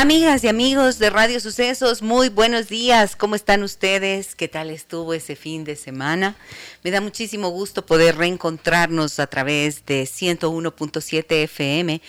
[0.00, 3.16] Amigas y amigos de Radio Sucesos, muy buenos días.
[3.16, 4.34] ¿Cómo están ustedes?
[4.34, 6.36] ¿Qué tal estuvo ese fin de semana?
[6.82, 12.00] Me da muchísimo gusto poder reencontrarnos a través de 101.7 FM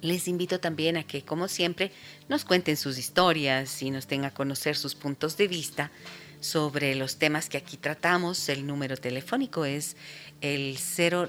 [0.00, 1.92] les invito también a que, como siempre,
[2.30, 5.90] nos cuenten sus historias y nos tengan a conocer sus puntos de vista
[6.40, 8.48] sobre los temas que aquí tratamos.
[8.48, 9.96] El número telefónico es
[10.40, 10.78] el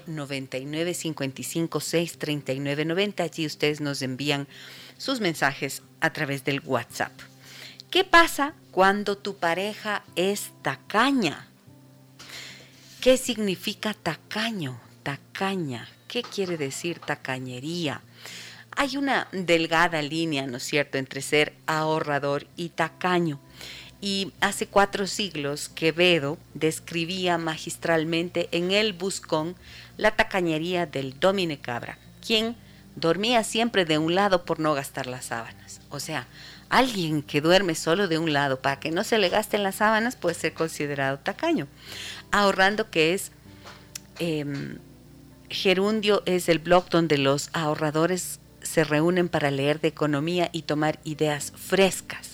[0.06, 3.22] 099 55 6 39 90.
[3.22, 4.46] Allí ustedes nos envían
[4.96, 7.12] sus mensajes a través del WhatsApp.
[7.90, 11.48] ¿Qué pasa cuando tu pareja es tacaña?
[13.00, 14.80] ¿Qué significa tacaño?
[15.02, 15.88] Tacaña.
[16.06, 18.02] ¿Qué quiere decir tacañería?
[18.76, 23.40] Hay una delgada línea, ¿no es cierto?, entre ser ahorrador y tacaño
[24.00, 29.56] y hace cuatro siglos Quevedo describía magistralmente en el Buscón
[29.96, 32.56] la tacañería del Domine Cabra, quien
[32.94, 35.80] dormía siempre de un lado por no gastar las sábanas.
[35.90, 36.26] O sea,
[36.68, 40.16] alguien que duerme solo de un lado para que no se le gasten las sábanas
[40.16, 41.66] puede ser considerado tacaño.
[42.30, 43.32] Ahorrando que es...
[44.18, 44.78] Em,
[45.50, 50.98] Gerundio es el blog donde los ahorradores se reúnen para leer de economía y tomar
[51.04, 52.27] ideas frescas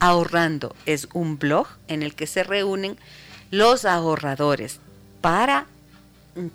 [0.00, 2.96] Ahorrando es un blog en el que se reúnen
[3.50, 4.80] los ahorradores
[5.20, 5.66] para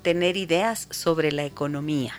[0.02, 2.14] tener ideas sobre la economía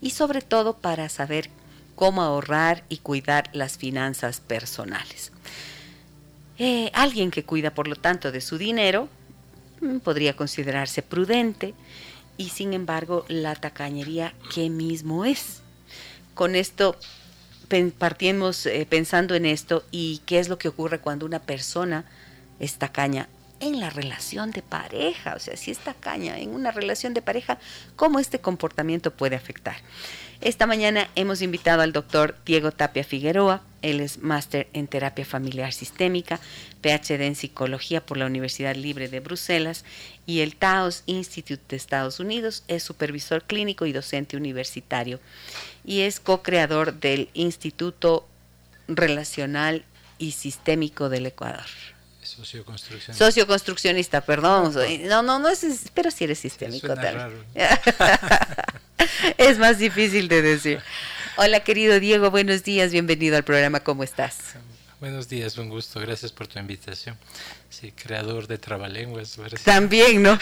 [0.00, 1.50] y sobre todo para saber
[1.96, 5.32] cómo ahorrar y cuidar las finanzas personales.
[6.58, 9.08] Eh, alguien que cuida, por lo tanto, de su dinero
[9.80, 11.74] mm, podría considerarse prudente
[12.36, 15.62] y, sin embargo, la tacañería, ¿qué mismo es?
[16.34, 16.96] Con esto
[17.98, 22.04] partimos eh, pensando en esto y qué es lo que ocurre cuando una persona
[22.60, 23.28] es tacaña
[23.60, 27.58] en la relación de pareja, o sea, si es tacaña en una relación de pareja,
[27.96, 29.76] ¿cómo este comportamiento puede afectar?
[30.40, 35.72] Esta mañana hemos invitado al doctor Diego Tapia Figueroa, él es máster en terapia familiar
[35.72, 36.38] sistémica,
[36.80, 39.84] PhD en psicología por la Universidad Libre de Bruselas
[40.26, 45.18] y el Taos Institute de Estados Unidos, es supervisor clínico y docente universitario
[45.84, 48.24] y es co-creador del Instituto
[48.86, 49.84] Relacional
[50.18, 51.66] y Sistémico del Ecuador.
[52.22, 53.24] Socioconstruccionista.
[53.24, 54.72] Socioconstruccionista, perdón.
[55.08, 56.94] No, no, no es, pero si eres sistémico
[59.38, 60.80] es más difícil de decir.
[61.36, 64.54] Hola, querido Diego, buenos días, bienvenido al programa, ¿cómo estás?
[65.00, 67.16] Buenos días, un gusto, gracias por tu invitación.
[67.70, 69.38] Sí, creador de Trabalenguas.
[69.64, 70.36] También, ¿no?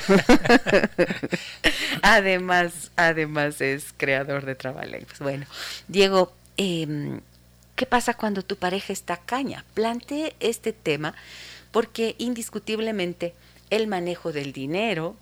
[2.02, 5.18] además, además es creador de Trabalenguas.
[5.18, 5.44] Bueno,
[5.88, 7.20] Diego, em,
[7.74, 9.66] ¿qué pasa cuando tu pareja está caña?
[9.74, 11.14] Plantee este tema
[11.70, 13.34] porque indiscutiblemente
[13.68, 15.16] el manejo del dinero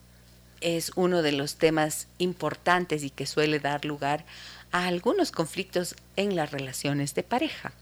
[0.65, 4.25] es uno de los temas importantes y que suele dar lugar
[4.73, 7.73] a algunos conflictos en las relaciones de pareja.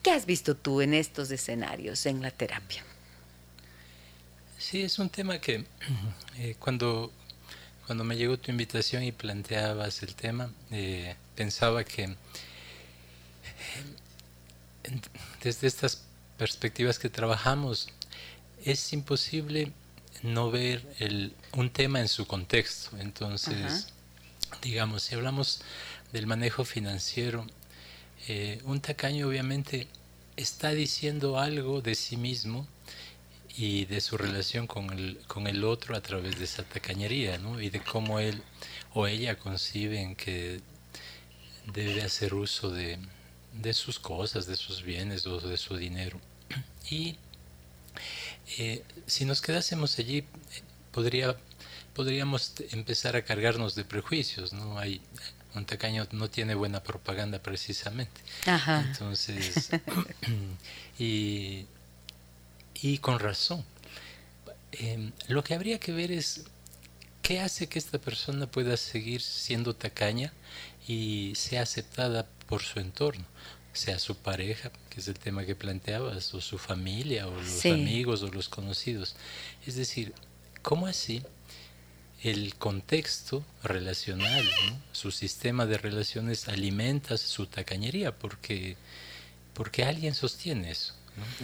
[0.00, 2.84] ¿Qué has visto tú en estos escenarios en la terapia?
[4.56, 5.64] Sí, es un tema que
[6.38, 7.12] eh, cuando,
[7.84, 12.14] cuando me llegó tu invitación y planteabas el tema, eh, pensaba que
[15.42, 16.04] desde estas
[16.38, 17.88] perspectivas que trabajamos
[18.64, 19.72] es imposible
[20.24, 22.96] no ver el, un tema en su contexto.
[22.98, 23.88] Entonces,
[24.62, 25.60] digamos, si hablamos
[26.12, 27.46] del manejo financiero,
[28.26, 29.86] eh, un tacaño obviamente
[30.36, 32.66] está diciendo algo de sí mismo
[33.56, 37.60] y de su relación con el, con el otro a través de esa tacañería, ¿no?
[37.60, 38.42] Y de cómo él
[38.94, 40.62] o ella conciben que
[41.72, 42.98] debe hacer uso de,
[43.52, 46.18] de sus cosas, de sus bienes o de su dinero.
[46.90, 47.16] Y
[48.58, 50.24] eh, si nos quedásemos allí,
[50.92, 51.36] podría,
[51.94, 54.78] podríamos empezar a cargarnos de prejuicios, ¿no?
[54.78, 55.00] Hay,
[55.54, 58.20] un tacaño no tiene buena propaganda precisamente.
[58.46, 59.70] Entonces,
[60.98, 61.66] y,
[62.74, 63.64] y, con razón.
[64.72, 66.44] Em, lo que habría que ver es
[67.22, 70.32] qué hace que esta persona pueda seguir siendo tacaña
[70.88, 73.24] y sea aceptada por su entorno,
[73.74, 78.22] sea su pareja, que es el tema que planteabas, o su familia, o los amigos,
[78.22, 79.16] o los conocidos.
[79.66, 80.14] Es decir,
[80.62, 81.22] ¿cómo así
[82.24, 84.48] el contexto relacional,
[84.92, 88.76] su sistema de relaciones alimenta su tacañería porque,
[89.52, 90.94] porque alguien sostiene eso,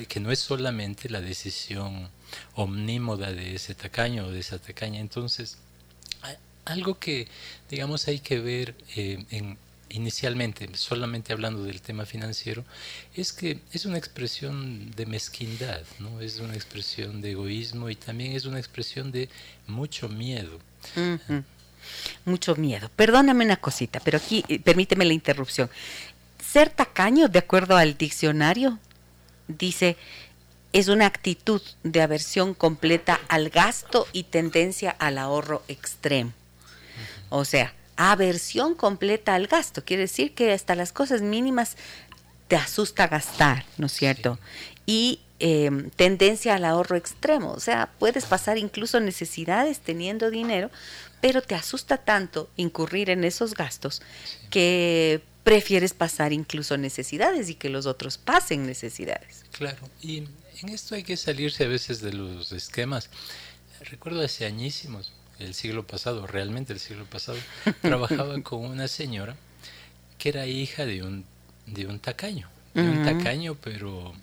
[0.08, 2.08] que no es solamente la decisión
[2.54, 5.00] omnímoda de ese tacaño o de esa tacaña.
[5.00, 5.58] Entonces,
[6.64, 7.28] algo que,
[7.68, 9.58] digamos, hay que ver eh, en,
[9.90, 12.64] inicialmente, solamente hablando del tema financiero,
[13.14, 16.20] es que es una expresión de mezquindad, ¿no?
[16.20, 19.28] es una expresión de egoísmo y también es una expresión de
[19.66, 20.58] mucho miedo.
[22.24, 22.90] Mucho miedo.
[22.94, 25.70] Perdóname una cosita, pero aquí eh, permíteme la interrupción.
[26.38, 28.78] Ser tacaño, de acuerdo al diccionario,
[29.48, 29.96] dice,
[30.72, 36.32] es una actitud de aversión completa al gasto y tendencia al ahorro extremo.
[37.28, 39.84] O sea, aversión completa al gasto.
[39.84, 41.76] Quiere decir que hasta las cosas mínimas
[42.48, 44.38] te asusta gastar, ¿no es cierto?
[44.86, 47.52] Y em, tendencia al ahorro extremo.
[47.52, 50.70] O sea, puedes pasar incluso necesidades teniendo dinero,
[51.20, 54.00] pero te asusta tanto incurrir en esos gastos
[54.48, 59.44] que prefieres pasar incluso necesidades y que los otros pasen necesidades.
[59.52, 60.24] Claro, y
[60.62, 63.10] en esto hay que salirse a veces de los esquemas.
[63.80, 67.38] Recuerdo hace añísimos, el siglo pasado, realmente el siglo pasado,
[67.82, 69.36] trabajaba con una señora
[70.18, 71.24] que era hija de un,
[71.66, 74.14] de un tacaño, de un tacaño pero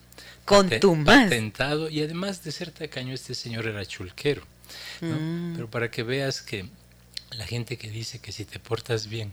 [1.03, 4.43] patentado y además de ser tacaño este señor era chulquero.
[5.01, 5.55] Mm.
[5.55, 6.69] Pero para que veas que
[7.31, 9.31] la gente que dice que si te portas bien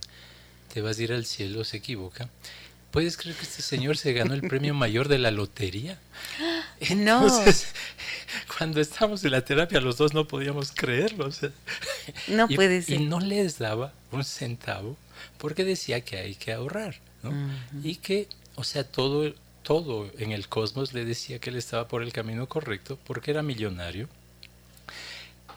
[0.72, 2.28] te vas a ir al cielo se equivoca.
[2.90, 5.98] ¿Puedes creer que este señor se ganó el premio mayor de la lotería?
[6.96, 7.28] No.
[8.56, 11.28] Cuando estábamos en la terapia, los dos no podíamos creerlo.
[12.28, 13.00] no puede ser.
[13.00, 14.96] Y no les daba un centavo
[15.38, 16.96] porque decía que hay que ahorrar.
[17.22, 17.32] ¿no?
[17.82, 22.02] Y que, o sea, todo, todo en el cosmos le decía que él estaba por
[22.02, 24.08] el camino correcto porque era millonario.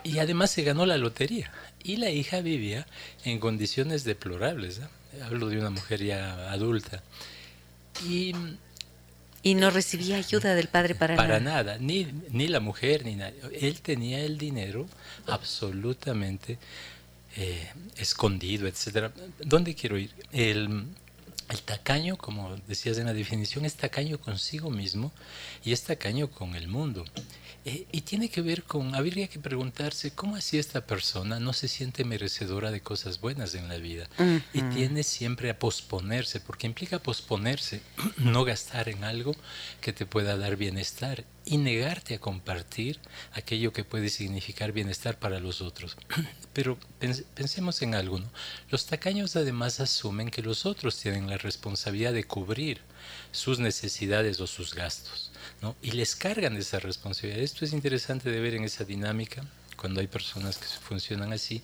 [0.04, 1.52] Y además se ganó la lotería.
[1.84, 2.88] Y la hija vivía
[3.26, 4.80] en condiciones deplorables.
[4.80, 5.22] ¿eh?
[5.24, 7.04] hablo de una mujer ya adulta.
[8.06, 8.34] Y,
[9.48, 11.26] y no recibía ayuda del padre para, nada.
[11.26, 13.40] Para nada, ni, ni la mujer, ni nadie.
[13.62, 14.86] Él tenía el dinero
[15.26, 16.58] absolutamente
[17.38, 19.14] eh, escondido, etcétera.
[19.40, 20.12] ¿Dónde quiero ir?
[20.34, 20.88] El,
[21.50, 25.14] el tacaño, como decías en la definición, es tacaño consigo mismo
[25.64, 27.06] y es tacaño con el mundo.
[27.70, 31.68] Eh, y tiene que ver con, habría que preguntarse, ¿cómo así esta persona no se
[31.68, 34.08] siente merecedora de cosas buenas en la vida?
[34.54, 37.82] Y tiene siempre a posponerse, porque implica posponerse,
[38.20, 39.36] no gastar en algo
[39.82, 43.02] que te pueda dar bienestar y negarte a compartir
[43.34, 45.98] aquello que puede significar bienestar para los otros.
[46.54, 46.78] Pero
[47.36, 48.32] pensemos en algo, ¿no?
[48.70, 52.80] Los tacaños además asumen que los otros tienen la responsabilidad de cubrir
[53.34, 55.32] sus necesidades o sus gastos.
[55.62, 55.76] ¿No?
[55.82, 57.42] y les cargan esa responsabilidad.
[57.42, 59.44] Esto es interesante de ver en esa dinámica,
[59.78, 61.62] cuando hay personas que funcionan así,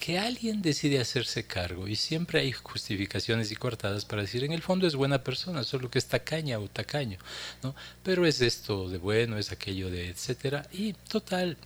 [0.00, 4.62] que alguien decide hacerse cargo y siempre hay justificaciones y cortadas para decir, en el
[4.62, 7.18] fondo es buena persona, solo que es tacaña o tacaño,
[7.62, 7.74] ¿no?
[8.02, 11.58] pero es esto de bueno, es aquello de etcétera, y total,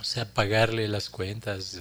[0.00, 1.80] o sea, pagarle las cuentas,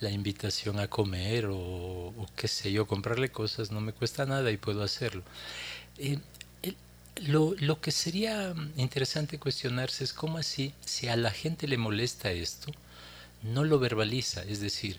[0.00, 4.50] la invitación a comer o, o, qué sé yo, comprarle cosas no me cuesta nada
[4.50, 5.22] y puedo hacerlo.
[5.98, 6.18] Eh,
[7.26, 12.32] lo, lo, que sería interesante cuestionarse es cómo así, si a la gente le molesta
[12.32, 12.72] esto,
[13.42, 14.98] no lo verbaliza, es decir,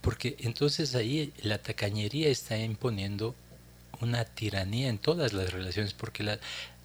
[0.00, 3.34] porque entonces ahí la tacañería está imponiendo
[4.00, 6.38] una tiranía en todas las relaciones, porque la,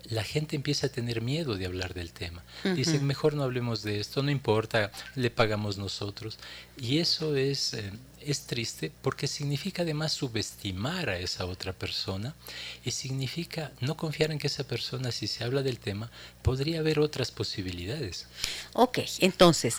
[0.06, 2.44] la gente empieza a tener miedo de hablar del tema.
[2.64, 6.38] Dicen, mejor no hablemos de esto, no importa, le pagamos nosotros.
[6.78, 7.92] Y eso es, eh,
[8.26, 12.36] es triste porque significa además subestimar a esa otra persona
[12.84, 16.12] y significa no confiar en que esa persona, si se habla del tema,
[16.42, 18.28] podría haber otras posibilidades.
[18.74, 19.78] Ok, entonces,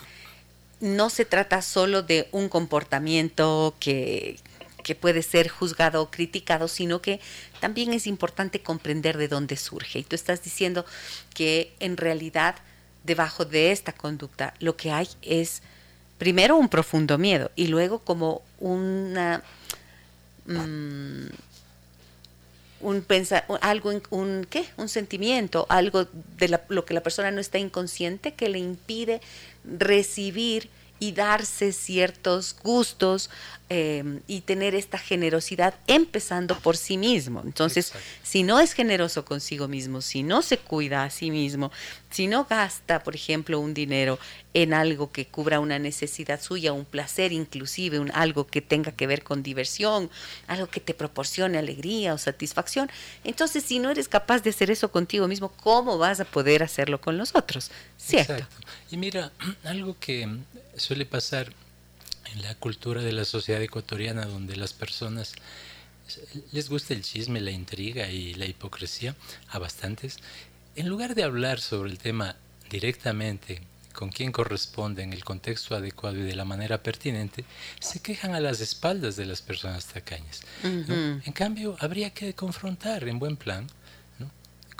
[0.79, 4.39] no se trata solo de un comportamiento que,
[4.83, 7.19] que puede ser juzgado o criticado, sino que
[7.59, 9.99] también es importante comprender de dónde surge.
[9.99, 10.85] Y tú estás diciendo
[11.33, 12.55] que en realidad
[13.03, 15.61] debajo de esta conducta lo que hay es
[16.21, 19.41] primero un profundo miedo y luego como una...
[20.45, 21.29] Mm,
[22.81, 23.05] un
[23.61, 24.65] algo, un, ¿qué?
[24.77, 26.05] un sentimiento, algo
[26.37, 29.19] de lo que la persona no está inconsciente que le impide
[29.63, 33.31] recibir y darse ciertos gustos
[33.69, 37.41] eh, y tener esta generosidad empezando por sí mismo.
[37.43, 41.71] Entonces, si no es generoso consigo mismo, si no se cuida a sí mismo,
[42.11, 44.19] si no gasta, por ejemplo, un dinero
[44.53, 49.07] en algo que cubra una necesidad suya, un placer inclusive, un, algo que tenga que
[49.07, 50.09] ver con diversión,
[50.47, 52.89] algo que te proporcione alegría o satisfacción,
[53.23, 56.99] entonces si no eres capaz de hacer eso contigo mismo, ¿cómo vas a poder hacerlo
[56.99, 57.71] con los otros?
[57.97, 58.33] ¿Cierto?
[58.33, 58.67] Exacto.
[58.91, 59.31] Y mira,
[59.63, 60.27] algo que
[60.75, 61.53] suele pasar
[62.33, 65.33] en la cultura de la sociedad ecuatoriana donde las personas
[66.51, 69.15] les gusta el chisme, la intriga y la hipocresía
[69.49, 70.17] a bastantes,
[70.75, 72.35] en lugar de hablar sobre el tema
[72.69, 73.61] directamente
[73.93, 77.43] con quien corresponde en el contexto adecuado y de la manera pertinente,
[77.79, 80.41] se quejan a las espaldas de las personas tacañas.
[80.63, 83.67] En cambio, habría que confrontar en buen plan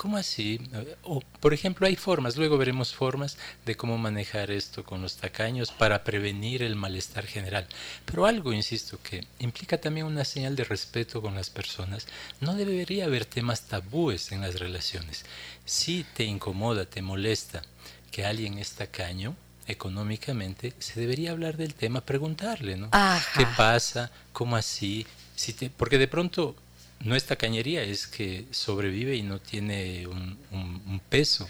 [0.01, 0.59] ¿Cómo así?
[1.03, 5.71] O, por ejemplo, hay formas, luego veremos formas de cómo manejar esto con los tacaños
[5.71, 7.67] para prevenir el malestar general.
[8.05, 12.07] Pero algo, insisto, que implica también una señal de respeto con las personas.
[12.39, 15.23] No debería haber temas tabúes en las relaciones.
[15.65, 17.61] Si te incomoda, te molesta
[18.09, 19.35] que alguien es tacaño,
[19.67, 22.89] económicamente, se debería hablar del tema, preguntarle, ¿no?
[23.37, 24.09] ¿Qué pasa?
[24.33, 25.05] ¿Cómo así?
[25.35, 26.55] Si te, porque de pronto
[27.03, 31.47] no es tacañería, es que sobrevive y no tiene un, peso.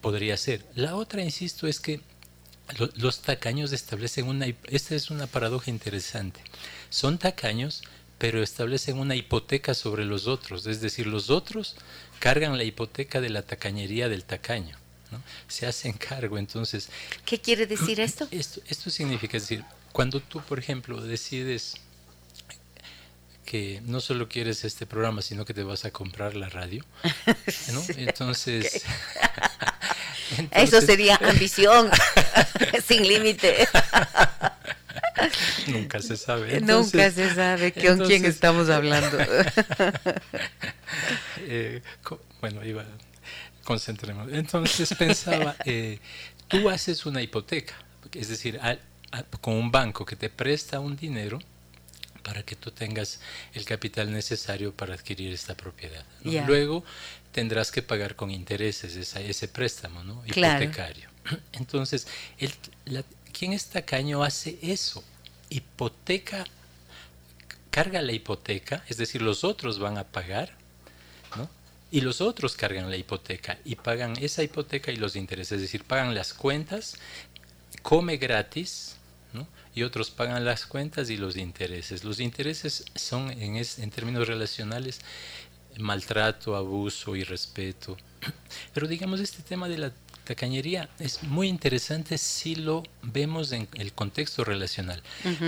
[0.00, 0.64] Podría ser.
[0.74, 2.00] La otra, insisto, es que
[2.96, 4.46] los tacaños establecen una...
[4.64, 6.40] Esta es una paradoja interesante.
[6.88, 7.82] Son tacaños,
[8.18, 10.66] pero establecen una hipoteca sobre los otros.
[10.66, 11.76] Es decir, los otros
[12.18, 14.76] cargan la hipoteca de la tacañería del tacaño.
[15.10, 15.22] ¿no?
[15.48, 16.38] Se hacen cargo.
[16.38, 16.88] Entonces...
[17.24, 18.28] ¿Qué quiere decir esto?
[18.30, 21.74] Esto, esto significa decir, cuando tú, por ejemplo, decides
[23.44, 26.84] que no solo quieres este programa, sino que te vas a comprar la radio.
[27.96, 28.84] Entonces,
[30.50, 31.90] Eso sería ambición
[32.86, 33.68] sin límite.
[35.66, 36.60] Nunca se sabe.
[36.60, 39.18] Nunca se sabe con quién estamos hablando.
[41.46, 41.82] Eh,
[42.40, 42.84] bueno, iba,
[43.64, 44.32] concentremos.
[44.32, 45.98] Entonces pensaba, eh,
[46.48, 47.74] tú haces una hipoteca,
[48.12, 48.60] es decir,
[49.40, 51.38] con un banco que te presta un dinero
[52.22, 53.20] para que tú tengas
[53.54, 56.04] el capital necesario para adquirir esta propiedad.
[56.24, 56.84] Luego
[57.32, 60.22] tendrás que pagar con intereses ese préstamo ¿no?
[60.26, 61.08] hipotecario.
[61.52, 62.06] Entonces,
[62.38, 62.52] el,
[63.32, 65.02] ¿quién es tacaño hace eso?
[65.48, 66.44] Hipoteca,
[67.70, 70.52] carga la hipoteca, es decir, los otros van a pagar,
[71.36, 71.48] ¿no?
[71.90, 75.84] y los otros cargan la hipoteca y pagan esa hipoteca y los intereses, es decir,
[75.84, 76.96] pagan las cuentas,
[77.82, 78.96] come gratis,
[79.32, 79.46] ¿no?
[79.74, 82.04] y otros pagan las cuentas y los intereses.
[82.04, 85.00] Los intereses son, en, en términos relacionales,
[85.78, 87.96] maltrato, abuso, irrespeto.
[88.74, 89.92] Pero digamos, este tema de la
[90.24, 95.02] tacañería es muy interesante si lo vemos en el contexto relacional,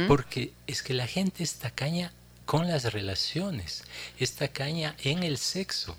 [0.08, 2.12] porque es que la gente es tacaña
[2.46, 3.84] con las relaciones,
[4.18, 5.96] es tacaña en el sexo.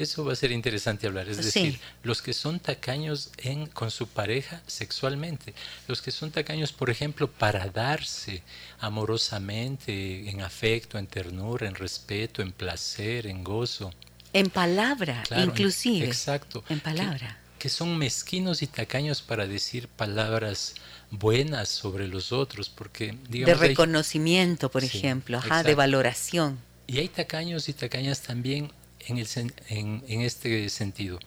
[0.00, 1.28] Eso va a ser interesante hablar.
[1.28, 5.52] Es decir, los que son tacaños en, con su pareja sexualmente,
[5.88, 8.42] los que son tacaños, por ejemplo, para darse
[8.78, 13.92] amorosamente, en afecto, en ternura, en respeto, en placer, en gozo.
[14.32, 16.06] En palabra, inclusive.
[16.06, 16.64] exacto.
[16.70, 17.38] En palabra.
[17.58, 20.76] Que, son mezquinos y tacaños para decir palabras
[21.10, 26.58] buenas sobre los otros, porque digamos, de reconocimiento, por ejemplo, de valoración.
[26.86, 28.72] Y hay tacaños y tacañas también
[29.10, 29.28] en, el,
[29.68, 31.18] en, en este sentido.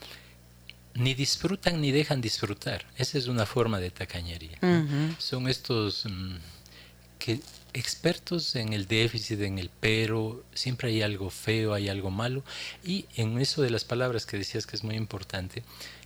[0.96, 2.86] Ni disfrutan ni dejan disfrutar.
[2.98, 4.60] Esa es una forma de tacañería.
[5.18, 6.36] Son estos mm,
[7.20, 7.40] que
[7.74, 12.44] expertos en el déficit, en el pero, siempre hay algo feo, hay algo malo.
[12.84, 15.64] Y en eso de las palabras que decías que es muy importante,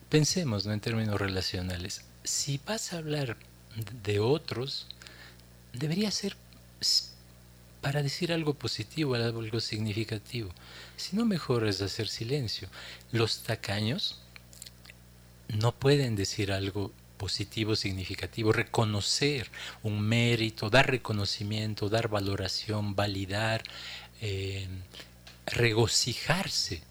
[0.10, 0.74] pensemos ¿no?
[0.74, 2.06] en términos relacionales.
[2.24, 3.38] Si vas a hablar
[4.04, 4.88] de otros
[5.74, 6.36] debería ser
[7.82, 10.50] para decir algo positivo, algo significativo.
[10.98, 12.68] Si no, mejor es hacer silencio.
[13.12, 14.20] Los tacaños
[15.48, 19.50] no pueden decir algo positivo, significativo, reconocer
[19.84, 23.64] un mérito, dar reconocimiento, dar valoración, validar,
[24.22, 24.68] eh,
[25.46, 26.82] regocijarse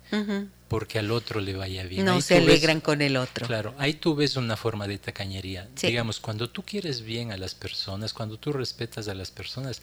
[0.68, 2.04] porque al otro le vaya bien.
[2.04, 3.46] No se alegran con el otro.
[3.46, 5.68] Claro, ahí tú ves una forma de tacañería.
[5.80, 9.82] Digamos, cuando tú quieres bien a las personas, cuando tú respetas a las personas,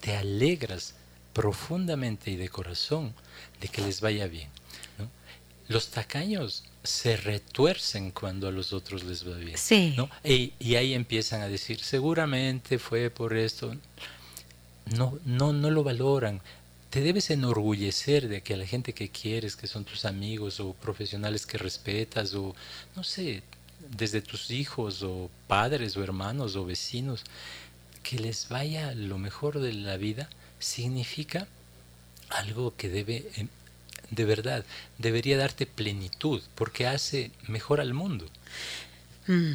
[0.00, 0.94] te alegras
[1.32, 3.14] profundamente y de corazón
[3.64, 4.50] de que les vaya bien.
[5.68, 9.56] Los tacaños se retuercen cuando a los otros les va bien.
[9.56, 9.96] Sí.
[10.22, 13.74] Y, y, ahí empiezan a decir, seguramente fue por esto.
[14.94, 16.42] No, no, no lo valoran
[16.90, 20.74] te debes enorgullecer de que a la gente que quieres, que son tus amigos o
[20.74, 22.54] profesionales que respetas o,
[22.94, 23.42] no sé,
[23.98, 27.24] desde tus hijos o padres o hermanos o vecinos,
[28.04, 30.30] que les vaya lo mejor de la vida,
[30.60, 31.48] significa
[32.30, 33.24] algo que debe,
[34.10, 34.64] de verdad,
[34.98, 38.26] debería darte plenitud, porque hace mejor al mundo.
[39.26, 39.52] Mm,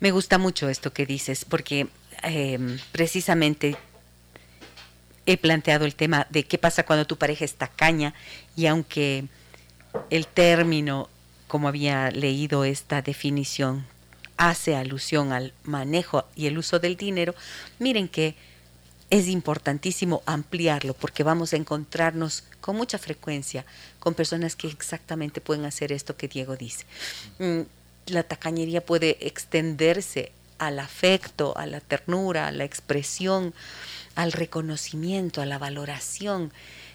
[0.00, 1.88] me gusta mucho esto que dices, porque
[2.22, 3.76] em, precisamente
[5.26, 8.14] he planteado el tema de qué pasa cuando tu pareja es tacaña
[8.56, 9.24] y aunque
[10.08, 11.08] el término,
[11.46, 13.86] como había leído esta definición,
[14.36, 17.34] hace alusión al manejo y el uso del dinero,
[17.78, 18.34] miren que
[19.10, 23.64] es importantísimo ampliarlo porque vamos a encontrarnos con mucha frecuencia
[23.98, 26.86] con personas que exactamente pueden hacer esto que Diego dice.
[27.40, 27.62] Mm,
[28.06, 33.52] la tacañería puede extenderse al afecto, a la ternura, a la expresión,
[34.14, 36.52] al reconocimiento, a la valoración.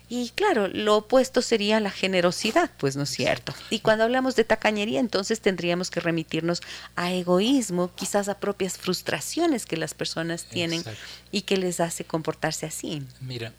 [0.08, 3.54] Y claro, lo opuesto sería la generosidad, pues no es cierto.
[3.70, 6.62] Y cuando hablamos de tacañería, entonces tendríamos que remitirnos
[6.96, 10.84] a egoísmo, quizás a propias frustraciones que las personas tienen
[11.32, 13.02] y que les hace comportarse así.
[13.20, 13.52] Mira,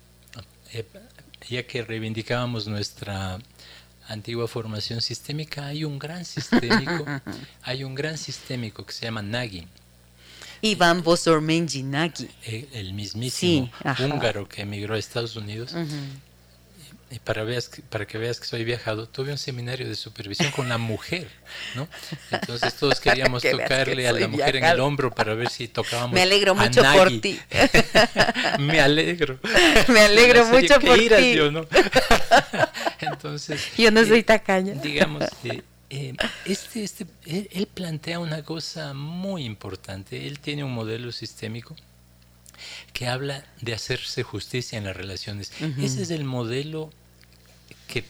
[0.73, 0.85] eh,
[1.49, 3.39] ya que reivindicábamos nuestra
[4.09, 7.05] antigua formación sistémica, hay un gran sistémico,
[7.63, 9.67] hay un gran sistémico que se llama Nagy,
[10.63, 12.29] Iván Bosormenjinaki.
[12.45, 13.71] El, el mismísimo
[14.01, 15.75] húngaro que emigró a Estados Unidos.
[17.09, 20.69] Y para, veas, para que veas que soy viajado, tuve un seminario de supervisión con
[20.69, 21.29] la mujer,
[21.77, 21.87] ¿no?
[22.33, 26.13] Entonces todos queríamos tocarle a la mujer en el hombro para ver si tocábamos.
[26.13, 27.39] Me alegro mucho por ti.
[28.59, 29.39] Me alegro.
[29.89, 31.35] Me alegro mucho por ti.
[31.35, 31.67] Yo, ¿no?
[33.01, 33.65] Entonces.
[33.79, 34.75] Yo no soy tacaña.
[34.75, 36.13] Digamos, eh, eh,
[36.45, 40.27] este, este, él, plantea una cosa muy importante.
[40.27, 41.77] Él tiene un modelo sistémico
[42.93, 45.53] que habla de hacerse justicia en las relaciones.
[45.79, 46.91] Ese es el modelo
[47.89, 48.05] que,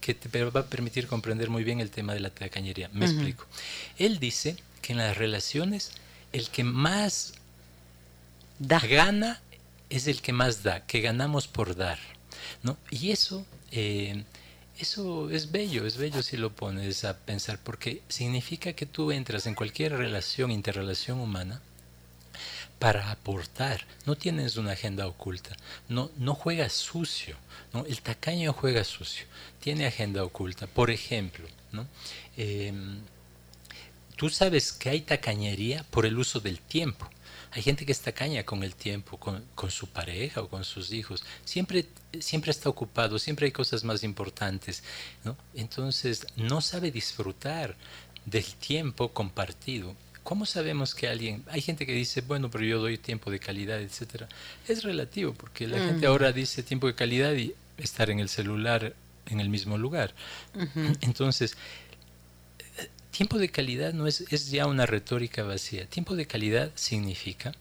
[0.00, 2.88] que te va a permitir comprender muy bien el tema de la tacañería.
[2.92, 3.46] Me explico.
[3.98, 5.92] Él dice que en las relaciones
[6.32, 7.34] el que más
[8.58, 8.80] da.
[8.80, 9.40] gana
[9.90, 11.98] es el que más da, que ganamos por dar.
[12.62, 12.76] ¿no?
[12.90, 14.24] Y eso eh,
[14.78, 19.46] eso es bello, es bello si lo pones a pensar, porque significa que tú entras
[19.46, 21.62] en cualquier relación, interrelación humana,
[22.78, 23.84] para aportar.
[24.04, 25.56] No tienes una agenda oculta.
[25.88, 27.36] No, no juegas sucio.
[27.86, 29.26] El tacaño juega sucio.
[29.60, 30.66] Tiene agenda oculta.
[30.66, 31.86] Por ejemplo, ¿no?
[32.36, 33.00] Em,
[34.16, 37.08] tú sabes que hay tacañería por el uso del tiempo.
[37.52, 41.24] Hay gente que está caña con el tiempo, con, su pareja o con sus hijos.
[41.44, 41.86] Siempre,
[42.20, 44.82] siempre está ocupado, siempre hay cosas más importantes.
[45.24, 45.36] ¿no?
[45.54, 47.74] Entonces no sabe disfrutar
[48.26, 49.94] del tiempo compartido.
[50.26, 53.80] ¿Cómo sabemos que alguien, hay gente que dice, bueno, pero yo doy tiempo de calidad,
[53.80, 54.28] etcétera?
[54.66, 56.10] Es relativo, porque la gente mm.
[56.10, 58.94] ahora dice tiempo de calidad y estar en el celular
[59.26, 60.14] en el mismo lugar.
[61.00, 61.56] Entonces,
[63.16, 65.86] Tiempo de calidad no es, es ya una retórica vacía.
[65.86, 67.52] Tiempo de calidad significa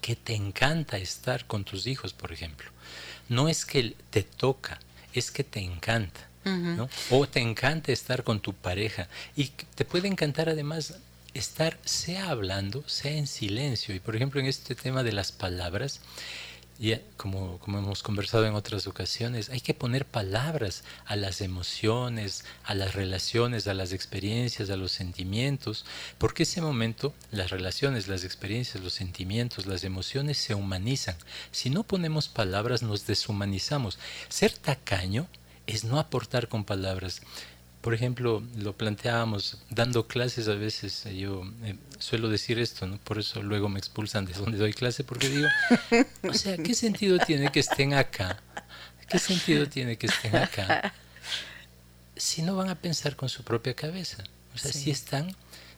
[0.00, 2.70] que te encanta estar con tus hijos, por ejemplo.
[3.28, 4.80] No es que te toca,
[5.12, 6.26] es que te encanta.
[6.44, 6.88] ¿no?
[7.10, 9.08] O te encanta estar con tu pareja.
[9.36, 10.94] Y te puede encantar además
[11.34, 13.94] estar, sea hablando, sea en silencio.
[13.94, 16.00] Y por ejemplo, en este tema de las palabras,
[16.82, 22.46] y como, como hemos conversado en otras ocasiones, hay que poner palabras a las emociones,
[22.64, 25.84] a las relaciones, a las experiencias, a los sentimientos,
[26.16, 31.16] porque ese momento las relaciones, las experiencias, los sentimientos, las emociones se humanizan.
[31.52, 33.98] Si no ponemos palabras nos deshumanizamos.
[34.30, 35.28] Ser tacaño
[35.66, 37.20] es no aportar con palabras.
[37.80, 42.98] Por ejemplo, lo planteábamos dando clases a veces, eh, yo eh, suelo decir esto, ¿no?
[42.98, 45.48] por eso luego me expulsan de donde doy clase, porque digo,
[46.28, 48.42] o sea, ¿qué sentido tiene que estén acá?
[49.08, 50.92] ¿Qué sentido tiene que estén acá?
[52.16, 54.22] Si no van a pensar con su propia cabeza.
[54.54, 55.34] O sea, si están,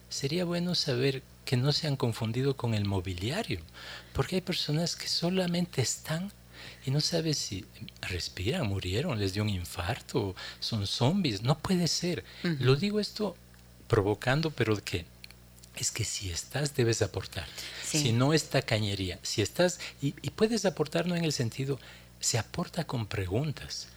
[0.09, 3.59] sería bueno saber que no se han confundido con el mobiliario,
[4.13, 6.31] porque hay personas que solamente están
[6.85, 7.65] y no sabes si
[8.01, 12.23] respiran, murieron, les dio un infarto, son zombies, no puede ser.
[12.43, 13.35] Lo digo esto
[13.87, 15.05] provocando, pero que
[15.75, 17.47] es que si estás debes aportar.
[17.83, 21.79] Si no está cañería, si estás y, puedes aportar no en el sentido
[22.19, 23.87] se aporta con preguntas.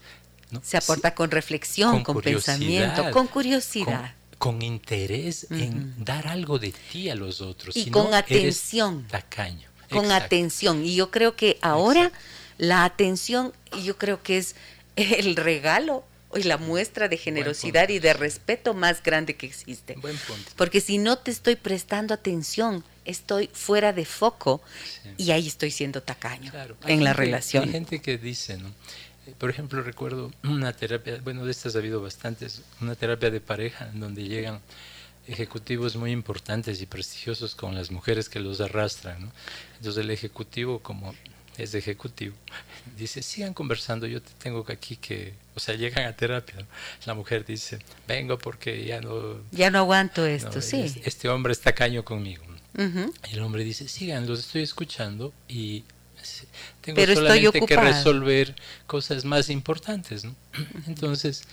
[0.62, 4.14] Se aporta con reflexión, con, pensamiento, con curiosidad.
[4.38, 7.76] Con, interés en dar algo de ti a los otros.
[7.76, 9.06] Y con atención.
[9.08, 9.68] tacaño.
[9.90, 10.84] Con atención.
[10.84, 12.12] Y yo creo que ahora
[12.58, 14.56] la atención, yo creo que es
[14.96, 19.94] el regalo y la muestra de generosidad y de respeto más grande que existe.
[19.94, 20.50] Buen punto.
[20.56, 24.60] Porque si no te estoy prestando atención, estoy fuera de foco
[25.16, 26.52] y ahí estoy siendo tacaño
[26.86, 27.64] en la relación.
[27.64, 28.68] Hay gente que dice, ¿no?
[29.26, 33.40] Eh, por ejemplo, recuerdo una terapia, bueno, de estas ha habido bastantes, una terapia de
[33.40, 34.60] pareja en donde llegan
[35.26, 39.20] ejecutivos muy importantes y prestigiosos con las mujeres que los arrastran.
[39.22, 39.32] ¿no?
[39.76, 41.14] Entonces el ejecutivo, como
[41.58, 42.34] es ejecutivo,
[42.96, 46.66] dice, sigan conversando, yo te tengo aquí que, o sea, llegan a terapia.
[47.04, 49.40] La mujer dice, vengo porque ya no...
[49.52, 51.00] Ya no aguanto esto, sí.
[51.04, 52.44] Este hombre está caño conmigo.
[53.30, 55.84] Y el hombre dice, sigan, los estoy escuchando y
[56.82, 58.54] tengo solamente que resolver
[58.86, 60.24] cosas más importantes.
[60.24, 60.34] ¿no?
[60.86, 61.44] Entonces,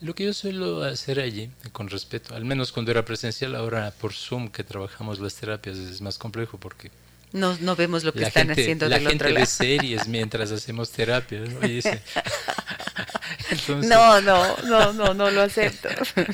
[0.00, 4.12] lo que yo suelo hacer allí, con respeto, al menos cuando era presencial, ahora por
[4.12, 6.90] Zoom que trabajamos las terapias es más complejo porque
[7.32, 10.90] no, no vemos lo que están haciendo la del gente otro ve series mientras hacemos
[10.90, 11.40] terapia.
[11.40, 11.60] ¿no?
[13.86, 15.88] no, no, no, no, no lo acepto.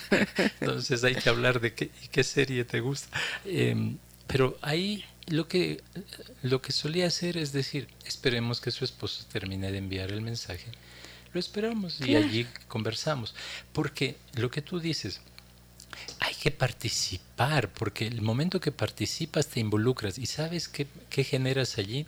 [0.60, 3.08] Entonces hay que hablar de qué, qué serie te gusta.
[3.44, 5.82] Em, pero ahí lo que,
[6.42, 10.66] lo que solía hacer es decir, esperemos que su esposo termine de enviar el mensaje.
[11.32, 13.34] Lo esperamos y allí conversamos.
[13.72, 15.20] Porque lo que tú dices,
[16.20, 21.78] hay que participar, porque el momento que participas te involucras y sabes qué, qué generas
[21.78, 22.04] allí,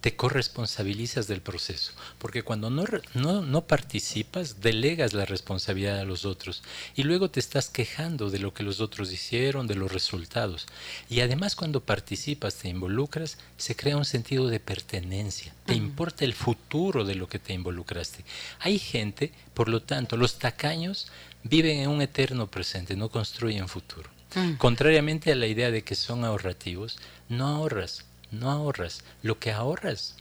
[0.00, 6.24] te corresponsabilizas del proceso, porque cuando no, no, no, participas, delegas la responsabilidad a los
[6.24, 6.62] otros
[6.96, 10.66] y luego te estás quejando de lo que los otros hicieron, de los resultados.
[11.10, 16.32] Y además cuando participas, te involucras, se crea un sentido de pertenencia, te importa el
[16.32, 18.24] futuro de lo que te involucraste.
[18.58, 21.12] Hay gente, por lo tanto, los tacaños
[21.44, 24.10] viven en un eterno presente, no construyen futuro.
[24.34, 24.54] Mm.
[24.54, 29.04] Contrariamente a la idea de que son ahorrativos, no ahorras, no ahorras.
[29.22, 30.16] Lo que ahorras,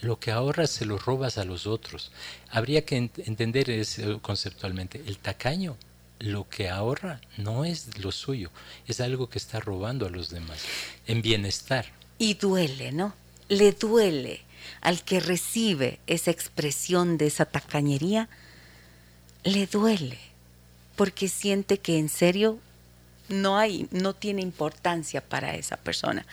[0.00, 2.10] lo que ahorras se lo robas a los otros.
[2.50, 5.02] Habría que entender eso conceptualmente.
[5.06, 5.76] El tacaño,
[6.18, 8.50] lo que ahorra no es lo suyo,
[8.86, 10.60] es algo que está robando a los demás,
[11.06, 11.86] en bienestar.
[12.18, 13.14] Y duele, ¿no?
[13.48, 14.42] Le duele
[14.80, 18.28] al que recibe esa expresión de esa tacañería,
[19.44, 20.18] le duele,
[20.96, 22.58] porque siente que en serio
[23.28, 26.26] no hay, no tiene importancia para esa persona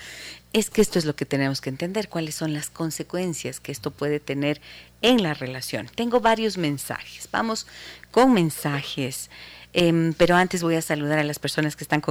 [0.53, 3.91] es que esto es lo que tenemos que entender, cuáles son las consecuencias que esto
[3.91, 4.61] puede tener
[5.01, 5.87] en la relación.
[5.93, 7.67] Tengo varios mensajes, vamos
[8.11, 9.29] con mensajes,
[9.73, 12.01] em, pero antes voy a saludar a las personas que están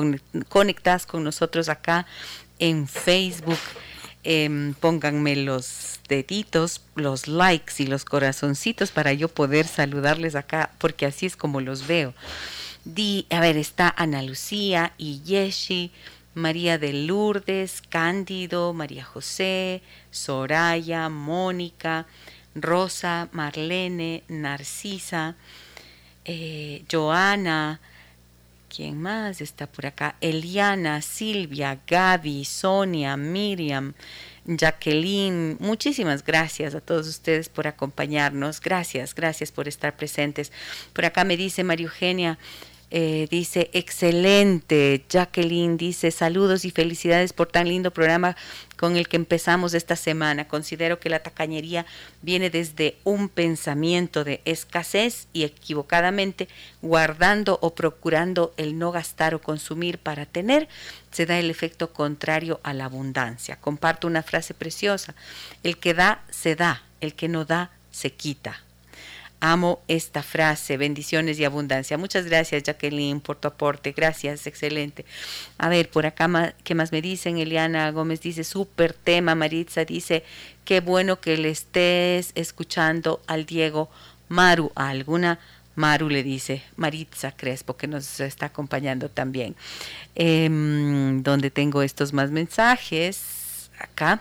[0.48, 2.06] conectadas con nosotros acá
[2.60, 3.58] en Facebook.
[4.24, 11.06] Em, pónganme los deditos, los likes y los corazoncitos para yo poder saludarles acá, porque
[11.06, 12.14] así es como los veo.
[12.84, 15.92] Di, a ver, está Ana Lucía y Yeshi.
[16.34, 22.06] María de Lourdes, Cándido, María José, Soraya, Mónica,
[22.54, 25.34] Rosa, Marlene, Narcisa,
[26.24, 27.80] eh, Joana,
[28.68, 30.16] ¿quién más está por acá?
[30.20, 33.94] Eliana, Silvia, Gaby, Sonia, Miriam,
[34.44, 38.60] Jacqueline, muchísimas gracias a todos ustedes por acompañarnos.
[38.60, 40.52] Gracias, gracias por estar presentes.
[40.92, 42.38] Por acá me dice María Eugenia,
[42.90, 45.04] eh, dice, excelente.
[45.08, 48.36] Jacqueline dice, saludos y felicidades por tan lindo programa
[48.76, 50.48] con el que empezamos esta semana.
[50.48, 51.84] Considero que la tacañería
[52.22, 56.48] viene desde un pensamiento de escasez y equivocadamente
[56.80, 60.68] guardando o procurando el no gastar o consumir para tener,
[61.10, 63.56] se da el efecto contrario a la abundancia.
[63.60, 65.14] Comparto una frase preciosa,
[65.62, 68.62] el que da, se da, el que no da, se quita.
[69.40, 71.96] Amo esta frase, bendiciones y abundancia.
[71.96, 73.92] Muchas gracias, Jacqueline, por tu aporte.
[73.92, 75.04] Gracias, excelente.
[75.58, 77.38] A ver, por acá, ¿qué más me dicen?
[77.38, 79.36] Eliana Gómez dice, súper tema.
[79.36, 80.24] Maritza dice,
[80.64, 83.88] qué bueno que le estés escuchando al Diego
[84.28, 84.72] Maru.
[84.74, 85.38] A alguna
[85.76, 89.54] Maru le dice, Maritza Crespo, que nos está acompañando también.
[90.16, 90.48] Eh,
[91.22, 94.20] donde tengo estos más mensajes, acá.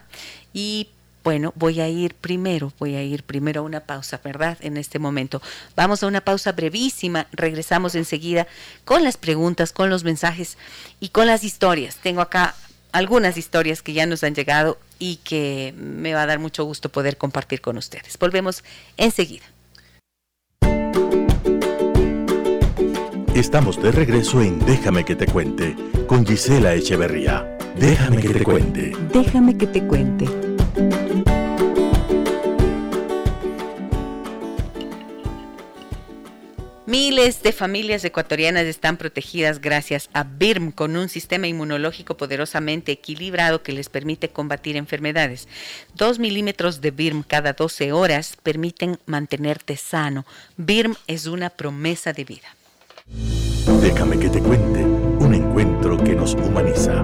[0.54, 0.90] Y
[1.28, 4.58] Bueno, voy a ir primero, voy a ir primero a una pausa, ¿verdad?
[4.62, 5.42] En este momento.
[5.76, 8.48] Vamos a una pausa brevísima, regresamos enseguida
[8.86, 10.58] con las preguntas, con los mensajes
[11.02, 11.98] y con las historias.
[11.98, 12.56] Tengo acá
[12.94, 16.88] algunas historias que ya nos han llegado y que me va a dar mucho gusto
[16.88, 18.18] poder compartir con ustedes.
[18.18, 18.64] Volvemos
[18.96, 19.44] enseguida.
[23.36, 25.76] Estamos de regreso en Déjame que te cuente
[26.08, 27.58] con Gisela Echeverría.
[27.78, 28.94] Déjame que te cuente.
[29.12, 30.57] Déjame que te cuente.
[36.88, 43.62] Miles de familias ecuatorianas están protegidas gracias a BIRM con un sistema inmunológico poderosamente equilibrado
[43.62, 45.50] que les permite combatir enfermedades.
[45.96, 50.26] Dos milímetros de BIRM cada 12 horas permiten mantenerte sano.
[50.56, 52.56] BIRM es una promesa de vida.
[53.82, 57.04] Déjame que te cuente un encuentro que nos humaniza.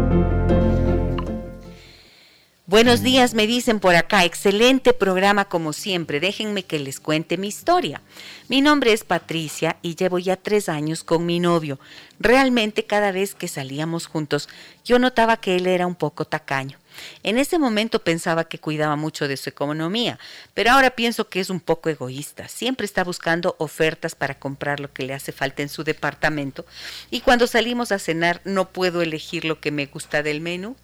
[2.73, 4.25] Buenos días, me dicen por acá.
[4.25, 6.19] Excelente programa como siempre.
[6.19, 8.01] Déjenme que les cuente mi historia.
[8.49, 11.77] Mi nombre es Patricia y llevo ya tres años con mi novio.
[12.19, 14.49] Realmente cada vez que salíamos juntos
[14.83, 16.79] yo notaba que él era un poco tacaño.
[17.23, 20.19] En ese momento pensaba que cuidaba mucho de su economía,
[20.53, 22.47] pero ahora pienso que es un poco egoísta.
[22.47, 26.65] Siempre está buscando ofertas para comprar lo que le hace falta en su departamento
[27.09, 30.75] y cuando salimos a cenar no puedo elegir lo que me gusta del menú.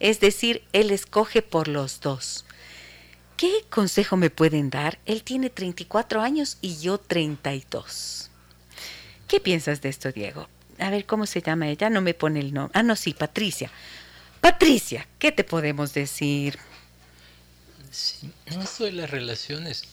[0.00, 2.44] Es decir, él escoge por los dos.
[3.36, 4.98] ¿Qué consejo me pueden dar?
[5.06, 8.30] Él tiene 34 años y yo 32.
[9.28, 10.48] ¿Qué piensas de esto, Diego?
[10.78, 11.90] A ver, ¿cómo se llama ella?
[11.90, 12.72] No me pone el nombre.
[12.74, 13.70] Ah, no, sí, Patricia.
[14.50, 16.58] Patricia, ¿qué te podemos decir?
[17.90, 19.84] Sí, esto de las relaciones,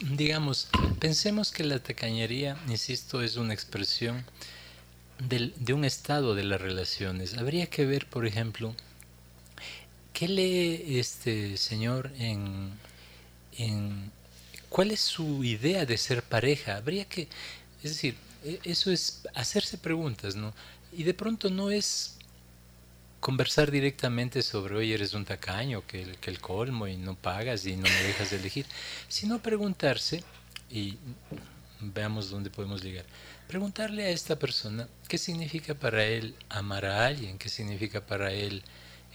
[0.00, 0.68] digamos,
[1.00, 4.24] pensemos que la tacañería, insisto, es una expresión
[5.18, 7.36] de un estado de las relaciones.
[7.36, 8.76] Habría que ver, por ejemplo,
[10.12, 12.78] ¿qué lee este señor en,
[13.58, 14.12] en
[14.68, 16.76] cuál es su idea de ser pareja?
[16.76, 17.22] Habría que,
[17.82, 18.14] es decir,
[18.44, 20.54] e, eso es hacerse preguntas, ¿no?
[20.92, 22.15] Y de pronto no es
[23.26, 27.66] conversar directamente sobre, oye, eres un tacaño, que el, que el colmo y no pagas
[27.66, 28.66] y no me dejas de elegir,
[29.08, 30.22] sino preguntarse,
[30.70, 30.96] y
[31.80, 33.04] veamos dónde podemos llegar,
[33.48, 38.62] preguntarle a esta persona qué significa para él amar a alguien, qué significa para él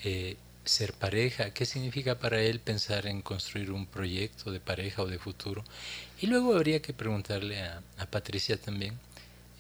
[0.04, 5.08] eh, ser pareja, qué significa para él pensar en construir un proyecto de pareja o
[5.08, 5.64] de futuro.
[6.20, 9.00] Y luego habría que preguntarle a, Patricia también,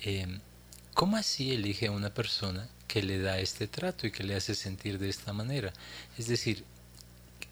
[0.03, 0.27] eh,
[0.93, 4.53] ¿cómo así elige a una persona que le da este trato y que le hace
[4.53, 5.71] sentir de esta manera.
[6.17, 6.65] Es decir,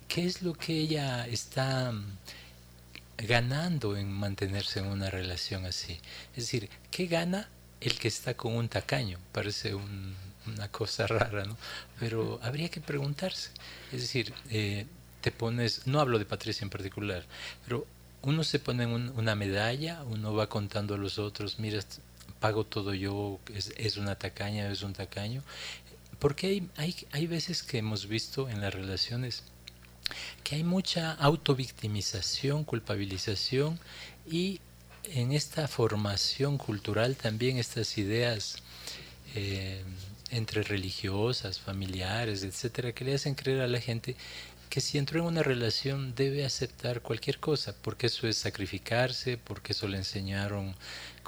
[0.10, 2.18] ¿qué es lo que ella está mm,
[3.26, 5.94] ganando en mantenerse en una relación así?
[6.36, 7.48] Es decir, ¿qué gana
[7.80, 9.18] el que está con un tacaño?
[9.32, 11.56] Parece una cosa rara, ¿no?
[12.02, 13.52] Pero habría que preguntarse.
[13.94, 14.88] Es decir, eh,
[15.22, 17.24] te pones, no hablo de Patricia en particular,
[17.64, 17.88] pero
[18.24, 21.80] uno se pone en una medalla, uno va contando a los otros, mira,
[22.40, 25.44] pago todo yo, es, es una tacaña, es un tacaño.
[26.20, 29.44] Porque hay, hay, hay veces que hemos visto en las relaciones
[30.44, 33.80] que hay mucha autovictimización, culpabilización
[34.30, 34.60] y
[35.04, 38.58] en esta formación cultural también estas ideas
[39.36, 39.84] eh,
[40.32, 44.16] entre religiosas, familiares, etcétera, que le hacen creer a la gente
[44.70, 49.74] que si entró en una relación debe aceptar cualquier cosa, porque eso es sacrificarse, porque
[49.74, 50.76] eso le enseñaron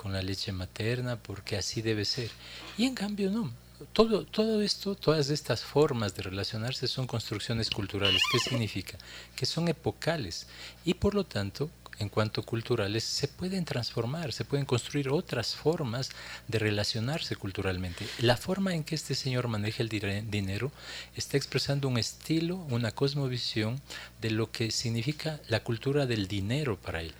[0.01, 2.31] con la leche materna, porque así debe ser.
[2.75, 3.51] Y en cambio no.
[3.93, 8.21] Todo, todo esto, todas estas formas de relacionarse son construcciones culturales.
[8.31, 8.97] ¿Qué significa?
[9.35, 10.47] Que son epocales
[10.85, 11.69] y por lo tanto
[12.01, 16.09] en cuanto culturales se pueden transformar, se pueden construir otras formas
[16.47, 18.05] de relacionarse culturalmente.
[18.19, 20.71] La forma en que este señor maneja el dinero
[21.15, 23.79] está expresando un estilo, una cosmovisión
[24.19, 27.13] de lo que significa la cultura del dinero para él.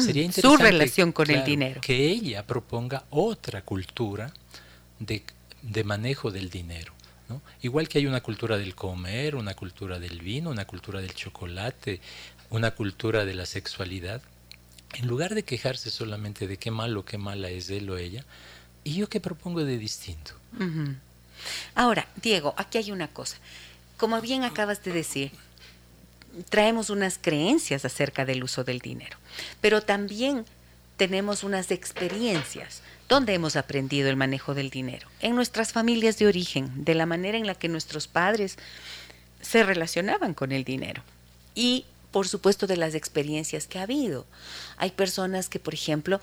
[0.00, 1.80] Sería interesante su relación con el dinero.
[1.80, 4.32] Que ella proponga otra cultura
[4.98, 5.22] de,
[5.62, 6.94] de manejo del dinero.
[7.62, 12.00] Igual que hay una cultura del comer, una cultura del vino, una cultura del chocolate,
[12.52, 14.20] una cultura de la sexualidad,
[14.94, 18.24] en lugar de quejarse solamente de qué malo, qué mala es él o ella,
[18.84, 20.34] ¿y yo qué propongo de distinto?
[21.74, 23.38] Ahora, Diego, aquí hay una cosa.
[23.96, 25.32] Como bien acabas de decir,
[26.50, 29.16] traemos unas creencias acerca del uso del dinero,
[29.62, 30.44] pero también
[30.98, 36.84] tenemos unas experiencias donde hemos aprendido el manejo del dinero, en nuestras familias de origen,
[36.84, 38.58] de la manera en la que nuestros padres
[39.40, 41.02] se relacionaban con el dinero.
[41.54, 44.26] Y por supuesto, de las experiencias que ha habido.
[44.76, 46.20] Hay personas que, por ejemplo,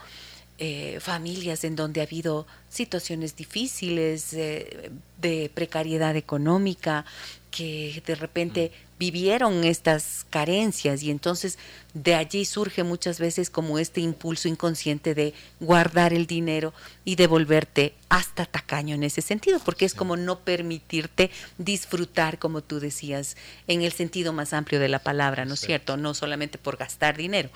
[0.59, 7.05] eh, familias en donde ha habido situaciones difíciles eh, de precariedad económica,
[7.49, 11.57] que de repente vivieron estas carencias y entonces
[11.93, 16.73] de allí surge muchas veces como este impulso inconsciente de guardar el dinero
[17.05, 22.81] y devolverte hasta tacaño en ese sentido, porque es como no permitirte disfrutar, como tú
[22.81, 25.95] decías, en el sentido más amplio de la palabra, ¿no es cierto?
[25.95, 27.49] No solamente por gastar dinero,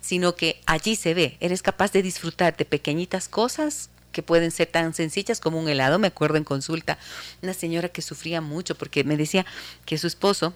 [0.00, 4.66] sino que allí se ve, eres capaz de disfrutar de pequeñitas cosas que pueden ser
[4.66, 6.00] tan sencillas como un helado.
[6.00, 6.98] Me acuerdo en consulta
[7.42, 9.46] una señora que sufría mucho porque me decía
[9.84, 10.52] que su esposo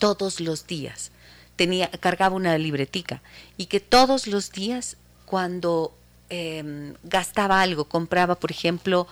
[0.00, 1.12] todos los días.
[1.54, 3.22] Tenía cargaba una libretica
[3.56, 5.94] y que todos los días cuando
[6.28, 9.06] em, gastaba algo compraba por ejemplo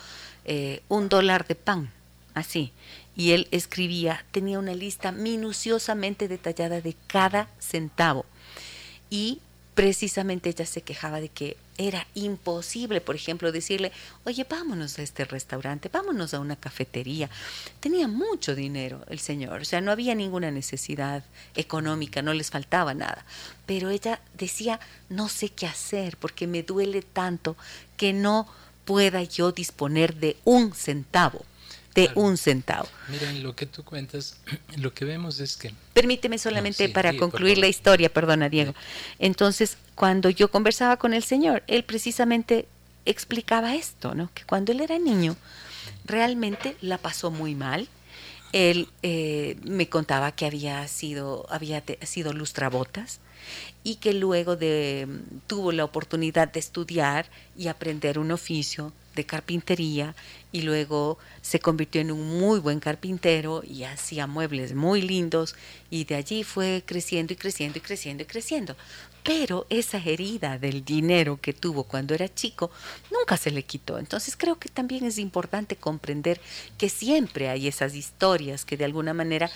[0.45, 1.93] eh, un dólar de pan
[2.35, 2.73] así
[3.15, 8.25] y él escribía tenía una lista minuciosamente detallada de cada centavo.
[9.11, 9.41] Y
[9.79, 13.93] precisamente ella se quejaba de que era imposible, por ejemplo, decirle,
[14.25, 17.31] oye, vámonos a este restaurante, vámonos a una cafetería.
[17.79, 21.23] Tenía mucho dinero el señor, o sea, no había ninguna necesidad
[21.55, 23.25] económica, no les faltaba nada.
[23.67, 27.57] Pero ella decía, no sé qué hacer porque me duele tanto
[27.97, 28.49] que no
[28.85, 31.45] pueda yo disponer de un centavo
[31.99, 32.89] de un centavo.
[33.09, 34.37] Miren, lo que tú cuentas,
[34.77, 35.75] lo que vemos es que...
[35.93, 38.75] Permíteme solamente para concluir la historia, perdona Diego.
[39.19, 42.69] Entonces, cuando yo conversaba con el Señor, Él precisamente
[43.05, 44.31] explicaba esto, ¿no?
[44.33, 45.37] Que cuando Él era niño,
[46.05, 47.89] realmente la pasó muy mal.
[48.53, 53.21] Él eh, me contaba que había sido, había sido lustrabotas
[53.83, 55.07] y que luego de,
[55.47, 60.15] tuvo la oportunidad de estudiar y aprender un oficio de carpintería
[60.53, 65.57] y luego se convirtió en un muy buen carpintero y hacía muebles muy lindos
[65.91, 68.77] y de allí fue creciendo y creciendo y creciendo y creciendo.
[69.25, 72.71] Pero esa herida del dinero que tuvo cuando era chico
[73.11, 73.99] nunca se le quitó.
[73.99, 76.41] Entonces creo que también es importante comprender
[76.79, 79.51] que siempre hay esas historias que de alguna manera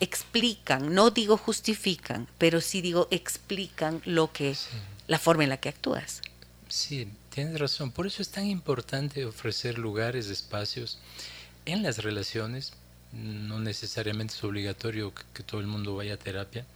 [0.00, 4.56] explican, no digo justifican, pero sí digo explican lo que,
[5.06, 6.22] la forma en la que actúas.
[6.68, 7.90] Sí, tienes razón.
[7.90, 10.98] Por eso es tan importante ofrecer lugares, espacios
[11.64, 12.74] en las relaciones.
[13.12, 16.66] No necesariamente es obligatorio que, todo el mundo vaya a terapia.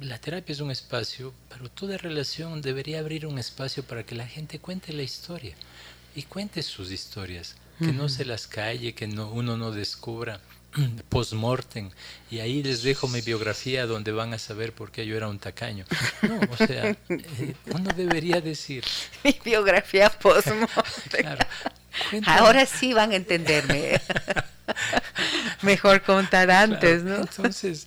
[0.00, 4.26] La terapia es un espacio, pero toda relación debería abrir un espacio para que la
[4.26, 5.54] gente cuente la historia
[6.14, 10.40] y cuente sus historias, que no se las calle, que no, uno no descubra
[11.08, 11.90] post-mortem
[12.30, 15.38] y ahí les dejo mi biografía donde van a saber por qué yo era un
[15.38, 15.84] tacaño.
[16.22, 18.84] No, o sea, eh, uno debería decir...
[19.24, 21.26] Mi biografía post-mortem.
[22.26, 24.00] Ahora sí van a entenderme.
[25.62, 27.16] Mejor contar antes, ¿no?
[27.16, 27.86] Entonces,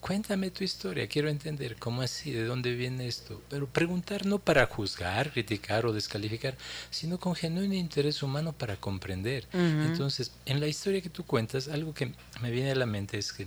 [0.00, 3.42] cuéntame tu historia, quiero entender cómo así, de dónde viene esto.
[3.48, 6.56] Pero preguntar no para juzgar, criticar o descalificar,
[6.90, 9.46] sino con genuino interés humano para comprender.
[9.52, 13.32] Entonces, en la historia que tú cuentas, algo que me viene a la mente es
[13.32, 13.46] que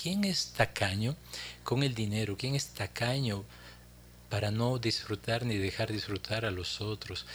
[0.00, 1.16] ¿quién es tacaño
[1.64, 2.36] con el dinero?
[2.38, 3.44] ¿Quién es tacaño
[4.28, 7.26] para no disfrutar ni dejar disfrutar a los otros?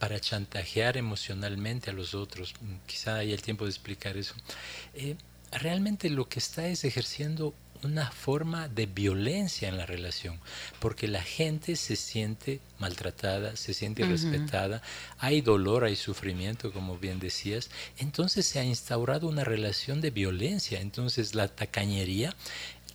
[0.00, 2.54] para chantajear emocionalmente a los otros.
[2.86, 4.34] Quizá haya el tiempo de explicar eso.
[4.94, 5.14] Eh,
[5.52, 10.38] realmente lo que está es ejerciendo una forma de violencia en la relación,
[10.80, 14.82] porque la gente se siente maltratada, se siente irrespetada,
[15.18, 20.80] hay dolor, hay sufrimiento, como bien decías, entonces se ha instaurado una relación de violencia,
[20.80, 22.34] entonces la tacañería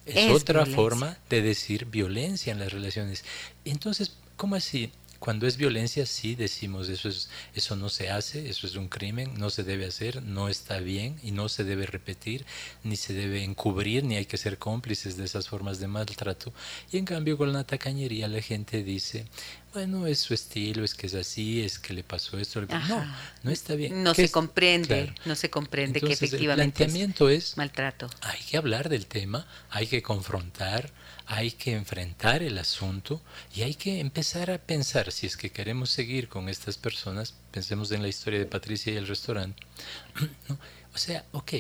[0.06, 3.26] es, otra forma de decir violencia en las relaciones.
[3.64, 4.92] Entonces, ¿cómo así?
[5.20, 9.34] Cuando es violencia, sí decimos eso, es, eso no se hace, eso es un crimen,
[9.38, 12.46] no se debe hacer, no está bien y no se debe repetir,
[12.84, 16.54] ni se debe encubrir, ni hay que ser cómplices de esas formas de maltrato.
[16.92, 19.26] Y en cambio con la tacañería la gente dice,
[19.74, 22.62] bueno, es su estilo, es que es así, es que le pasó esto.
[22.62, 23.06] No,
[23.44, 24.04] no está bien.
[24.04, 28.10] No se comprende, no se comprende que efectivamente el planteamiento es maltrato.
[28.22, 30.92] Hay que hablar del tema, hay que confrontar,
[31.28, 33.22] hay que enfrentar el asunto
[33.54, 37.92] y hay que empezar a pensar, si es que queremos seguir con estas personas, pensemos
[37.92, 39.62] en la historia de Patricia y el restaurante.
[40.94, 41.52] O sea, ok,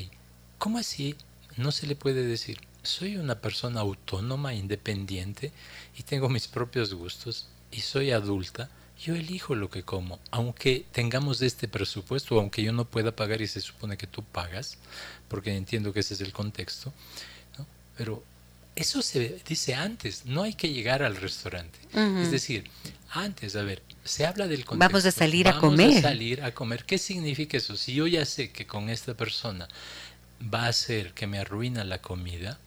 [0.58, 1.18] ¿cómo así
[1.58, 5.52] no se le puede decir, soy una persona autónoma, independiente
[5.98, 8.70] y tengo mis propios gustos y soy adulta?
[8.98, 13.48] Yo elijo lo que como, aunque tengamos este presupuesto, aunque yo no pueda pagar y
[13.48, 14.78] se supone que tú pagas,
[15.28, 16.94] porque entiendo que ese es el contexto,
[17.58, 17.68] ¿no?
[17.98, 18.24] pero
[18.76, 21.80] eso se dice antes, no hay que llegar al restaurante.
[22.22, 22.66] Es decir,
[23.12, 24.90] antes, a ver, se habla del contexto.
[24.90, 25.88] Vamos a salir a comer.
[25.88, 26.84] Vamos a salir a comer.
[26.84, 27.78] ¿Qué significa eso?
[27.78, 29.68] Si yo ya sé que con esta persona
[30.54, 32.60] va a ser que me arruina la comida,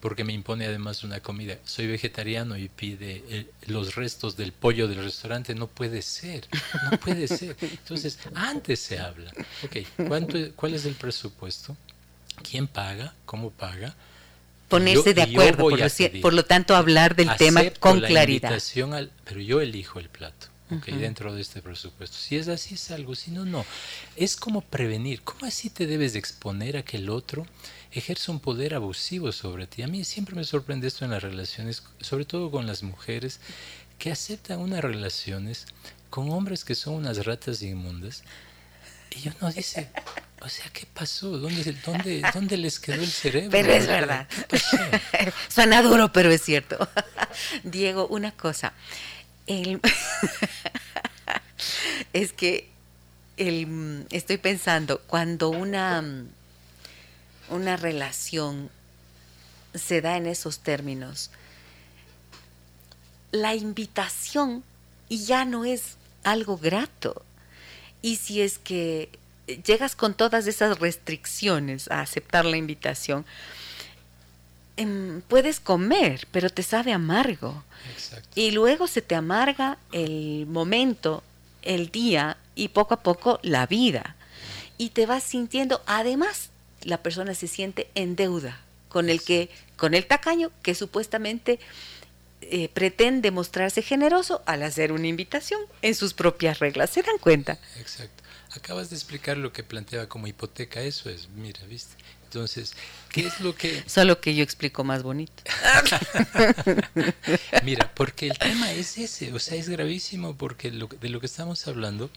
[0.00, 1.56] porque me impone además una comida.
[1.64, 5.54] Soy vegetariano y pide eh, los restos del pollo del restaurante.
[5.54, 6.46] No puede ser,
[6.90, 7.56] no puede ser.
[7.60, 9.32] Entonces, antes se habla.
[9.64, 11.76] Ok, ¿cuánto, ¿cuál es el presupuesto?
[12.42, 13.94] quién paga, cómo paga.
[14.68, 15.68] Ponerse de acuerdo,
[16.20, 18.58] por lo, tanto hablar del tema con claridad.
[19.24, 20.48] pero yo elijo el plato.
[20.68, 22.16] dentro de este presupuesto.
[22.16, 23.64] Si es así, es algo, si no, no.
[24.16, 25.22] Es como prevenir.
[25.22, 27.46] ¿Cómo así te debes exponer a que el otro
[27.92, 29.82] ejerce un poder abusivo sobre ti?
[29.82, 33.38] A mí siempre me sorprende esto en las relaciones, sobre todo con las mujeres,
[33.98, 35.66] que aceptan unas relaciones
[36.10, 38.24] con hombres que son unas ratas inmundas.
[39.10, 39.90] Y uno dice,
[40.40, 41.38] o sea, ¿qué pasó?
[41.38, 43.50] ¿Dónde, dónde, dónde les quedó el cerebro?
[43.50, 44.28] Pero es verdad.
[45.48, 46.88] Suena duro, pero es cierto.
[47.64, 48.72] Diego, una cosa.
[52.12, 52.68] es que
[53.36, 56.02] el, estoy pensando, cuando una,
[57.48, 58.70] una relación
[59.74, 61.30] se da en esos términos,
[63.30, 64.64] la invitación
[65.08, 67.22] ya no es algo grato.
[68.02, 69.10] Y si es que
[69.46, 73.24] llegas con todas esas restricciones a aceptar la invitación,
[74.76, 77.64] em, puedes comer, pero te sabe amargo.
[78.34, 81.22] Y luego se te amarga el momento,
[81.62, 84.16] el día y poco a poco la vida.
[84.78, 86.50] Y te vas sintiendo, además,
[86.82, 91.58] la persona se siente en deuda con el que, con el tacaño que supuestamente
[92.42, 96.90] eh, pretende mostrarse generoso al hacer una invitación en sus propias reglas.
[96.90, 97.58] ¿Se dan cuenta?
[97.78, 98.25] Exacto.
[98.56, 101.94] Acabas de explicar lo que planteaba como hipoteca, eso es, mira, ¿viste?
[102.24, 102.74] Entonces,
[103.10, 103.84] ¿qué es lo que...?
[103.86, 105.42] Solo que yo explico más bonito.
[107.64, 111.66] mira, porque el tema es ese, o sea, es gravísimo porque de lo que estamos
[111.66, 112.10] hablando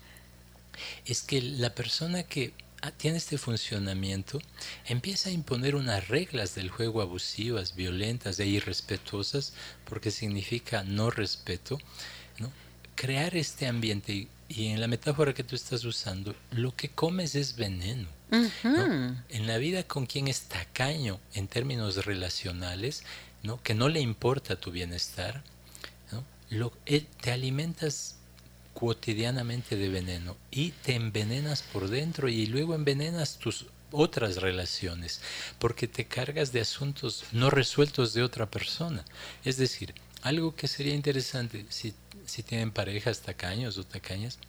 [1.06, 2.54] es que la persona que
[2.98, 4.42] tiene este funcionamiento,
[4.86, 9.54] empieza a imponer unas reglas del juego abusivas, violentas e irrespetuosas,
[9.86, 11.78] porque significa no respeto,
[12.38, 12.52] ¿no?
[12.96, 17.56] crear este ambiente y, en la metáfora que tú estás usando, lo que comes es
[17.56, 18.08] veneno.
[19.30, 23.04] En la vida con quien es tacaño en términos relacionales,
[23.44, 23.62] ¿no?
[23.64, 25.42] que no le importa tu bienestar,
[26.12, 26.24] ¿no?
[26.50, 28.16] lo, eh, te alimentas
[28.74, 35.22] cotidianamente de veneno y te envenenas por dentro y luego envenenas tus otras relaciones
[35.58, 39.04] porque te cargas de asuntos no resueltos de otra persona.
[39.44, 41.94] Es decir, algo que sería interesante si,
[42.30, 44.40] si tienen parejas tacaños o tacañas,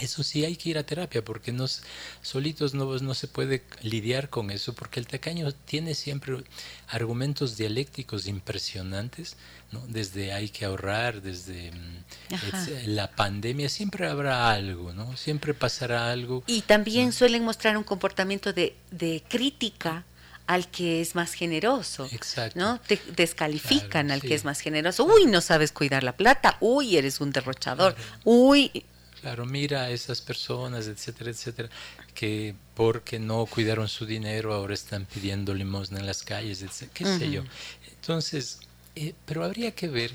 [0.00, 1.82] eso sí hay que ir a terapia porque nos
[2.22, 6.42] solitos no, no se puede lidiar con eso porque el tacaño tiene siempre
[6.88, 9.36] argumentos dialécticos impresionantes,
[9.70, 9.86] ¿no?
[9.86, 15.16] desde hay que ahorrar, desde mm, la pandemia, siempre habrá algo, ¿no?
[15.16, 16.42] siempre pasará algo.
[16.46, 20.04] Y también suelen mostrar un comportamiento de, de crítica
[20.46, 22.08] al que es más generoso.
[22.12, 22.58] Exacto.
[22.58, 22.80] ¿no?
[22.80, 25.04] Te descalifican al que es más generoso.
[25.04, 26.56] Uy, no sabes cuidar la plata.
[26.60, 27.94] Uy, eres un derrochador.
[28.24, 28.84] Uy,
[29.22, 31.68] Claro, mira a esas personas, etcétera, etcétera,
[32.12, 37.04] que porque no cuidaron su dinero ahora están pidiendo limosna en las calles, etcétera, qué
[37.04, 37.44] sé yo.
[37.88, 38.58] Entonces,
[38.96, 40.10] eh, pero habría que ver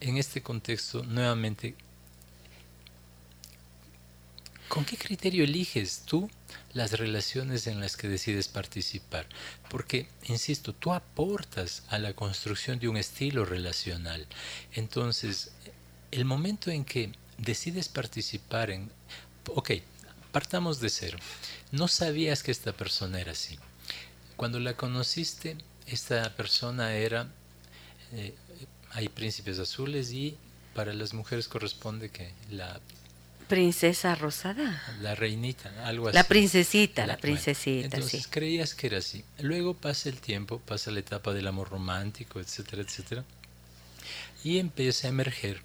[0.00, 1.76] en este contexto nuevamente
[4.72, 6.30] con qué criterio eliges tú
[6.72, 9.26] las relaciones en las que decides participar.
[9.68, 14.26] Porque, insisto, tú aportas a la construcción de un estilo relacional.
[14.72, 15.52] Entonces,
[16.10, 18.90] el momento en que decides participar en...
[19.48, 19.72] Ok,
[20.32, 21.18] partamos de cero.
[21.70, 23.58] No sabías que esta persona era así.
[24.36, 27.30] Cuando la conociste, esta persona era...
[28.14, 28.34] Eh,
[28.92, 30.38] hay príncipes azules y
[30.74, 32.80] para las mujeres corresponde que la
[33.52, 34.82] princesa rosada.
[35.02, 36.14] La reinita, algo así.
[36.14, 39.26] La princesita, la, princesita, entonces creías que era así.
[39.40, 43.24] Luego pasa el tiempo, pasa la etapa del amor romántico, etcétera, etcétera.
[44.42, 45.60] Y empieza a emerger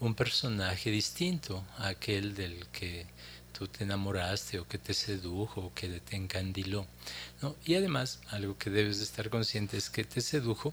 [0.00, 3.04] un personaje distinto a aquel del que
[3.52, 6.86] tú te enamoraste o que te sedujo o que te encandiló.
[7.42, 7.54] ¿no?
[7.66, 10.72] Y además, algo que debes de estar consciente es que te sedujo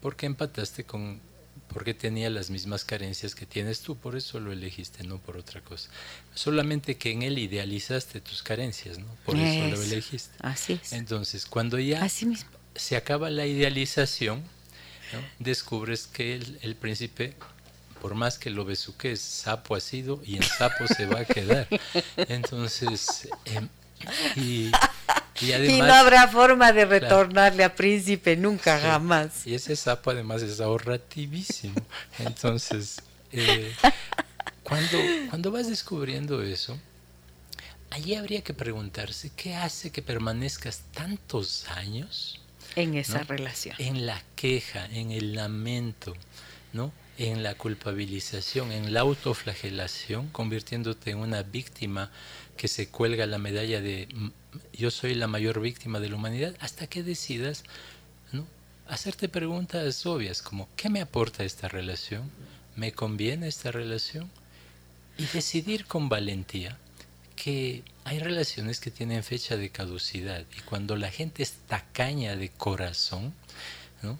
[0.00, 1.20] porque empataste con,
[1.68, 5.60] porque tenía las mismas carencias que tienes tú, por eso lo elegiste, no por otra
[5.60, 5.90] cosa.
[6.34, 9.06] Solamente que en él idealizaste tus carencias, ¿no?
[9.24, 10.34] Por eso, lo elegiste.
[10.40, 10.92] Así es.
[10.92, 14.42] Entonces, cuando ya se acaba la idealización,
[15.38, 17.34] descubres que el, el príncipe
[18.00, 21.68] por más que lo besuques, sapo ha sido y en sapo se va a quedar.
[22.16, 23.68] Entonces, em,
[24.36, 24.70] y,
[25.52, 29.46] además, no habrá forma de retornarle a príncipe nunca, jamás.
[29.46, 31.80] Y ese sapo además es ahorrativísimo.
[32.18, 33.00] Entonces,
[33.32, 33.72] eh,
[34.62, 34.98] cuando,
[35.30, 36.78] cuando vas descubriendo eso,
[37.90, 42.40] allí habría que preguntarse qué hace que permanezcas tantos años
[42.76, 43.76] en esa relación.
[43.78, 46.14] En la queja, en el lamento,
[46.72, 46.92] ¿no?
[47.18, 52.10] en la culpabilización, en la autoflagelación, convirtiéndote en una víctima
[52.58, 54.08] que se cuelga la medalla de
[54.74, 57.64] yo soy la mayor víctima de la humanidad, hasta que decidas
[58.32, 58.46] ¿no?
[58.86, 62.30] hacerte preguntas obvias como ¿qué me aporta esta relación?
[62.76, 64.30] ¿Me conviene esta relación?
[65.16, 66.76] Y decidir con valentía
[67.34, 72.50] que hay relaciones que tienen fecha de caducidad y cuando la gente es tacaña de
[72.50, 73.32] corazón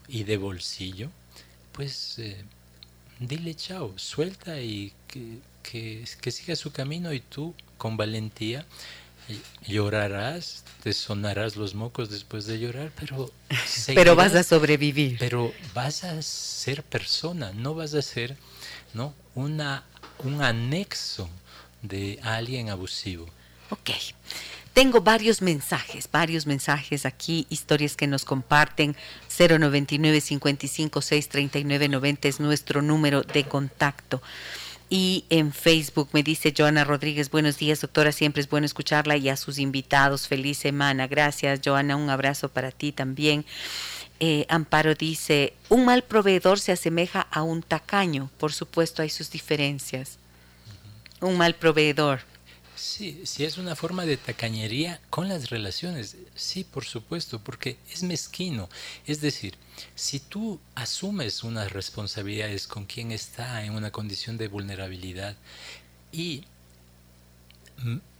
[0.08, 1.10] y de bolsillo,
[1.72, 2.44] pues eh,
[3.20, 8.66] dile chao, suelta y que, que, siga su camino y tú con valentía
[9.66, 13.30] llorarás, te sonarás los mocos después de llorar, pero
[13.94, 15.16] pero vas a sobrevivir.
[15.18, 18.36] Pero vas a ser persona, no vas a ser,
[18.94, 19.14] ¿no?
[19.34, 19.84] Una
[20.24, 21.28] un anexo
[21.82, 23.26] de alguien abusivo.
[23.70, 23.90] Ok.
[24.72, 28.96] Tengo varios mensajes, varios mensajes aquí, historias que nos comparten.
[29.38, 34.22] 099 55 639 90 es nuestro número de contacto.
[34.90, 39.28] Y en Facebook me dice Joana Rodríguez, buenos días doctora, siempre es bueno escucharla y
[39.28, 41.06] a sus invitados, feliz semana.
[41.06, 43.44] Gracias Joana, un abrazo para ti también.
[44.18, 49.30] Eh, Amparo dice, un mal proveedor se asemeja a un tacaño, por supuesto hay sus
[49.30, 50.18] diferencias.
[51.20, 52.20] Un mal proveedor.
[52.78, 58.04] Sí, sí es una forma de tacañería con las relaciones, sí, por supuesto, porque es
[58.04, 58.68] mezquino.
[59.04, 59.56] Es decir,
[59.96, 65.36] si tú asumes unas responsabilidades con quien está en una condición de vulnerabilidad
[66.12, 66.44] y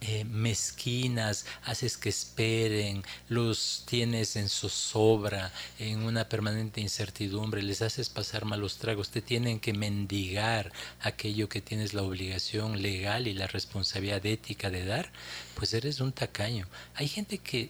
[0.01, 8.09] eh, mezquinas, haces que esperen, los tienes en zozobra, en una permanente incertidumbre, les haces
[8.09, 13.47] pasar malos tragos, te tienen que mendigar aquello que tienes la obligación legal y la
[13.47, 15.11] responsabilidad ética de dar,
[15.55, 16.67] pues eres un tacaño.
[16.95, 17.69] Hay gente que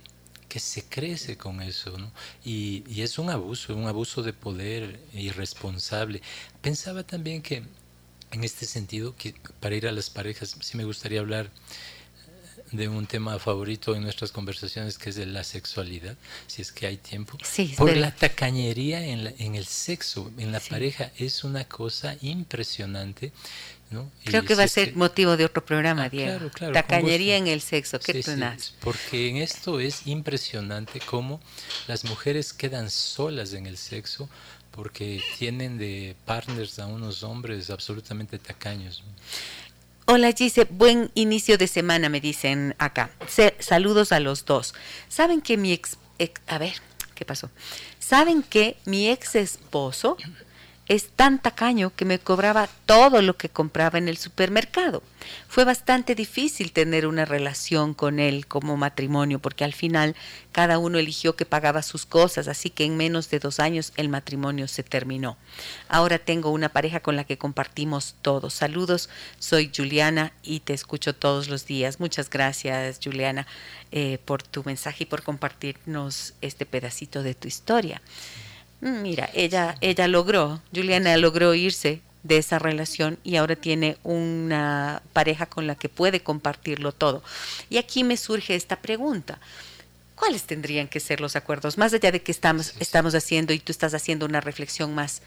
[0.49, 1.95] que se crece con eso.
[2.43, 6.21] Y, y es un abuso, un abuso de poder irresponsable.
[6.61, 7.63] Pensaba también que
[8.31, 11.49] en este sentido, que para ir a las parejas, sí me gustaría hablar
[12.71, 16.15] de un tema favorito en nuestras conversaciones, que es de la sexualidad,
[16.47, 17.37] si es que hay tiempo.
[17.43, 23.31] Sí, Por la tacañería en, en, el sexo, en la pareja, es una cosa impresionante.
[23.89, 24.11] ¿no?
[24.23, 26.37] Creo que va a ser motivo de otro programa, ah, Diego.
[26.37, 28.31] Claro, claro, Tacañería en el sexo, ¿qué sí,
[28.81, 31.41] porque en esto es impresionante cómo
[31.87, 34.29] las mujeres quedan solas en el sexo
[34.79, 39.03] porque tienen de partners a unos hombres absolutamente tacaños.
[40.05, 43.09] Hola Gise, buen inicio de semana me dicen acá.
[43.59, 44.73] saludos a los dos.
[45.09, 46.75] ¿Saben que mi ex, ex, a ver,
[47.13, 47.51] ¿qué pasó?
[47.99, 50.15] ¿Saben que mi ex esposo
[50.89, 55.03] es tan tacaño que me cobraba todo lo que compraba en el supermercado.
[55.47, 60.15] Fue bastante difícil tener una relación con él como matrimonio, porque al final
[60.51, 64.09] cada uno eligió que pagaba sus cosas, así que en menos de dos años el
[64.09, 65.37] matrimonio se terminó.
[65.89, 68.49] Ahora tengo una pareja con la que compartimos todo.
[68.49, 71.99] Saludos, soy Juliana y te escucho todos los días.
[71.99, 73.45] Muchas gracias, Juliana,
[73.91, 78.01] eh, por tu mensaje y por compartirnos este pedacito de tu historia.
[78.81, 85.01] Mm, mira, ella, ella logró, Juliana logró irse de esa relación y ahora tiene una
[85.13, 87.23] pareja con la que puede compartirlo todo.
[87.69, 89.39] Y aquí me surge esta pregunta.
[90.15, 91.77] ¿Cuáles tendrían que ser los acuerdos?
[91.77, 95.21] Más allá de que estamos, estamos haciendo y tú estás haciendo una reflexión más,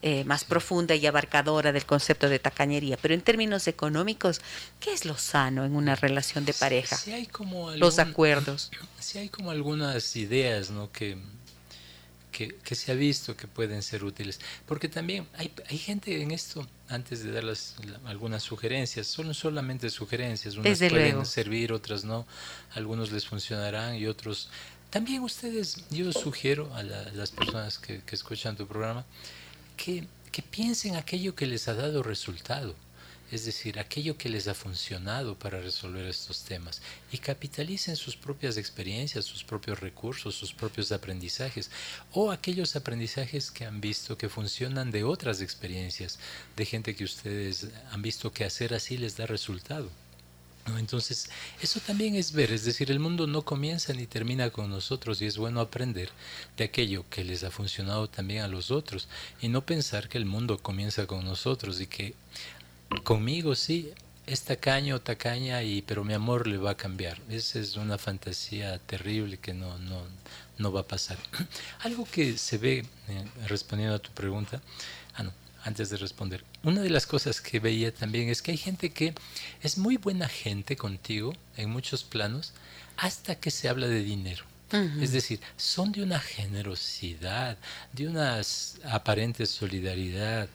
[0.00, 4.40] eh, más profunda y abarcadora del concepto de tacañería, pero en términos económicos,
[4.80, 6.96] ¿qué es lo sano en una relación de pareja?
[7.12, 8.70] hay como los acuerdos.
[9.00, 10.92] Sí hay como algunas ideas ¿no?
[10.92, 11.16] que,
[12.46, 14.40] que, se ha visto que pueden ser útiles.
[14.66, 17.44] Porque también hay, hay gente en esto, antes de dar
[18.04, 22.26] algunas sugerencias, son solamente sugerencias, unas pueden servir, otras no,
[22.74, 24.48] algunos les funcionarán y otros...
[24.90, 29.04] También ustedes, yo sugiero a, las personas que, que, escuchan tu programa
[29.76, 32.74] que, que piensen aquello que les ha dado resultado
[33.30, 36.80] es decir, aquello que les ha funcionado para resolver estos temas,
[37.12, 41.70] y capitalicen sus propias experiencias, sus propios recursos, sus propios aprendizajes,
[42.12, 46.18] o aquellos aprendizajes que han visto que funcionan de otras experiencias,
[46.56, 49.90] de gente que ustedes han visto que hacer así les da resultado.
[50.76, 51.30] Entonces,
[51.62, 55.26] eso también es ver, es decir, el mundo no comienza ni termina con nosotros y
[55.26, 56.10] es bueno aprender
[56.56, 59.08] de aquello que les ha funcionado también a los otros
[59.40, 62.14] y no pensar que el mundo comienza con nosotros y que
[63.04, 63.92] Conmigo sí,
[64.26, 67.18] es tacaño tacaña, y, pero mi amor le va a cambiar.
[67.28, 70.02] Esa es una fantasía terrible que no, no,
[70.58, 71.16] no va a pasar.
[71.80, 74.60] Algo que se ve, eh, respondiendo a tu pregunta,
[75.14, 75.32] ah, no,
[75.64, 79.14] antes de responder, una de las cosas que veía también es que hay gente que
[79.62, 82.52] es muy buena gente contigo en muchos planos
[82.96, 84.44] hasta que se habla de dinero.
[85.00, 87.56] Es decir, son de una generosidad,
[87.94, 88.42] de una
[88.84, 90.46] aparente solidaridad,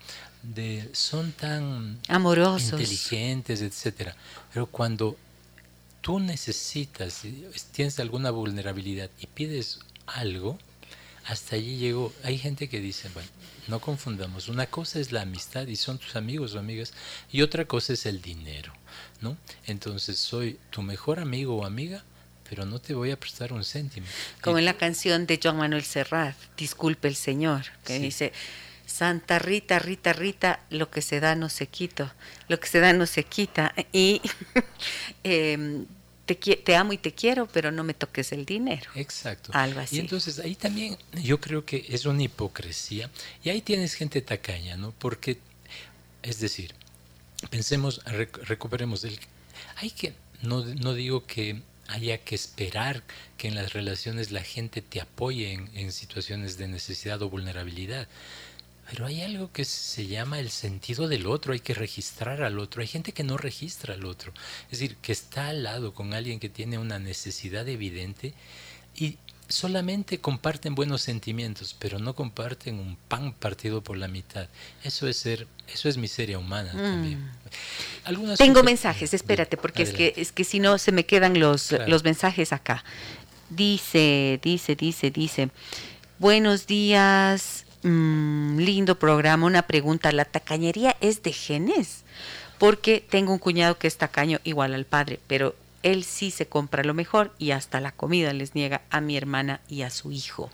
[0.43, 4.15] de, son tan amorosos, inteligentes, etcétera.
[4.53, 5.17] Pero cuando
[6.01, 7.23] tú necesitas,
[7.71, 10.59] tienes alguna vulnerabilidad y pides algo,
[11.25, 12.13] hasta allí llegó.
[12.23, 13.29] Hay gente que dice, bueno,
[13.67, 16.93] no confundamos, una cosa es la amistad y son tus amigos o amigas,
[17.31, 18.73] y otra cosa es el dinero,
[19.21, 19.37] ¿no?
[19.65, 22.03] Entonces soy tu mejor amigo o amiga,
[22.49, 24.05] pero no te voy a prestar un céntimo.
[24.41, 28.33] Como en la canción de Joan Manuel Serrat, Disculpe el Señor, que dice,
[28.85, 32.15] Santa Rita, Rita, Rita, lo que se da no se quita,
[32.47, 33.73] lo que se da no se quita.
[33.91, 34.21] Y
[35.23, 35.85] em,
[36.25, 38.89] te, te, amo y te quiero, pero no me toques el dinero.
[38.95, 39.51] Exacto.
[39.53, 39.97] Algo así.
[39.97, 43.09] Y entonces ahí también yo creo que es una hipocresía.
[43.43, 44.93] Y ahí tienes gente tacaña, ¿no?
[44.99, 45.39] Porque,
[46.21, 46.73] es decir,
[47.49, 49.19] pensemos, recuperemos el...
[49.77, 53.03] Hay que, no, no digo que haya que esperar
[53.37, 58.07] que en las relaciones la gente te apoye en, en situaciones de necesidad o vulnerabilidad.
[58.89, 62.81] Pero hay algo que se llama el sentido del otro, hay que registrar al otro.
[62.81, 64.33] Hay gente que no registra al otro.
[64.65, 68.33] Es decir, que está al lado con alguien que tiene una necesidad evidente
[68.95, 69.17] y
[69.47, 74.47] solamente comparten buenos sentimientos, pero no comparten un pan partido por la mitad.
[74.83, 76.77] Eso es ser, eso es miseria humana mm.
[76.77, 77.31] también.
[78.37, 82.03] Tengo mensajes, espérate, porque es que es que si no se me quedan los, los
[82.03, 82.83] mensajes acá.
[83.49, 85.49] Dice, dice, dice, dice.
[86.19, 90.11] Buenos días, Mm, lindo programa, una pregunta.
[90.11, 92.03] ¿La tacañería es de genes?
[92.57, 96.83] Porque tengo un cuñado que es tacaño igual al padre, pero él sí se compra
[96.83, 100.49] lo mejor y hasta la comida les niega a mi hermana y a su hijo.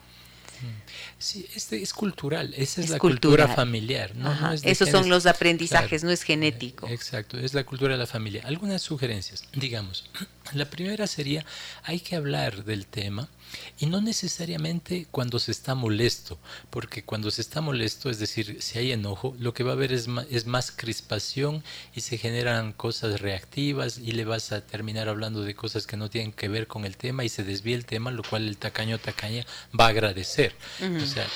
[1.17, 4.15] Sí, este es cultural, esa es, la cultura familiar.
[4.15, 6.87] No, Esos son los aprendizajes, no es genético.
[6.87, 8.43] Exacto, es la cultura de la familia.
[8.45, 10.09] Algunas sugerencias, digamos.
[10.53, 11.45] La primera sería,
[11.83, 13.29] hay que hablar del tema
[13.79, 16.37] y no necesariamente cuando se está molesto,
[16.69, 19.91] porque cuando se está molesto, es decir, si hay enojo, lo que va a haber
[19.93, 21.63] es más, es más crispación
[21.95, 26.09] y se generan cosas reactivas y le vas a terminar hablando de cosas que no
[26.09, 28.99] tienen que ver con el tema y se desvía el tema, lo cual el tacaño
[28.99, 29.45] tacaña
[29.77, 30.55] va a agradecer.
[30.81, 31.27] o sea,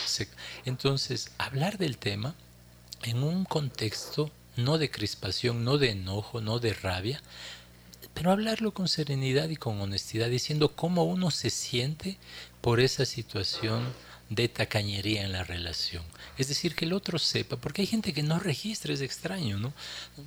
[0.66, 2.36] entonces, hablar del tema
[3.03, 7.22] en un contexto no de crispación, no de enojo, no de rabia,
[8.14, 12.18] pero hablarlo con serenidad y con honestidad, diciendo cómo uno se siente
[12.61, 13.84] por esa situación
[14.30, 16.03] de tacañería en la relación.
[16.38, 19.74] Es decir, que el otro sepa, porque hay gente que no registra, es extraño, ¿no?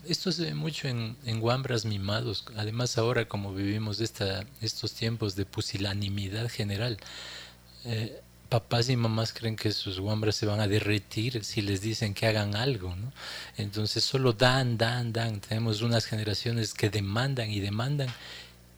[0.07, 5.47] Esto se ve mucho en, guambras mimados, además ahora como vivimos esta, estos tiempos de
[5.47, 6.99] pusilanimidad general.
[7.85, 12.15] Eh, papás y mamás creen que sus guambras se van a derretir si les dicen
[12.15, 13.13] que hagan algo, ¿no?
[13.57, 15.41] Entonces solo dan, dan, dan.
[15.41, 18.09] Tenemos unas generaciones que demandan y demandan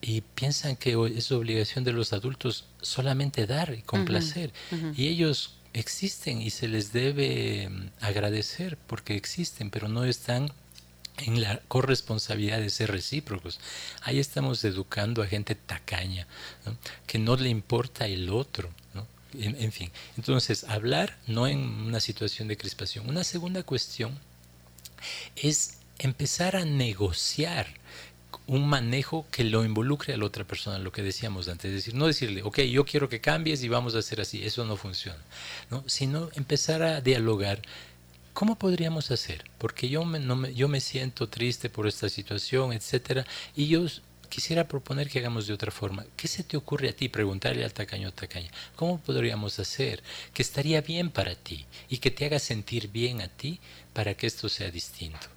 [0.01, 4.53] y piensan que es obligación de los adultos solamente dar y complacer.
[4.95, 10.51] Y ellos existen y se les debe mm, agradecer porque existen, pero no están
[11.17, 13.59] en la corresponsabilidad de ser recíprocos.
[14.01, 16.27] Ahí estamos educando a gente tacaña,
[17.07, 18.69] que no le importa el otro.
[19.33, 19.41] ¿No?
[19.41, 23.09] en, fin, entonces hablar no en una situación de crispación.
[23.09, 24.17] Una segunda cuestión
[25.35, 27.67] es empezar a negociar
[28.47, 31.95] un manejo que lo involucre a la otra persona, lo que decíamos antes, es decir,
[31.95, 35.19] no decirle, ok, yo quiero que cambies y vamos a hacer así, eso no funciona,
[35.69, 35.83] ¿no?
[35.85, 37.61] sino empezar a dialogar.
[38.33, 39.43] ¿Cómo podríamos hacer?
[39.57, 43.25] Porque yo me, no me, yo me siento triste por esta situación, etcétera,
[43.55, 43.85] y yo
[44.29, 46.05] quisiera proponer que hagamos de otra forma.
[46.15, 47.09] ¿Qué se te ocurre a ti?
[47.09, 48.49] Preguntarle al tacaño o tacaña.
[48.75, 50.01] ¿Cómo podríamos hacer
[50.33, 53.59] que estaría bien para ti y que te haga sentir bien a ti
[53.93, 55.27] para que esto sea distinto?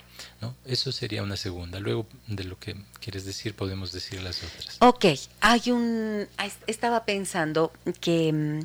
[0.40, 0.54] ¿No?
[0.64, 1.80] Eso sería una segunda.
[1.80, 4.76] Luego de lo que quieres decir podemos decir las otras.
[4.80, 5.06] Ok,
[5.40, 6.28] hay un...
[6.66, 8.60] Estaba pensando que mm,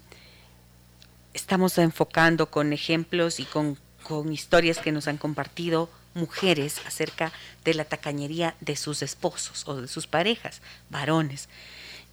[1.34, 7.32] estamos enfocando con ejemplos y con, con historias que nos han compartido mujeres acerca
[7.64, 11.48] de la tacañería de sus esposos o de sus parejas, varones.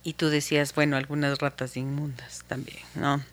[0.04, 3.24] Y tú decías, bueno, algunas ratas inmundas también, ¿no?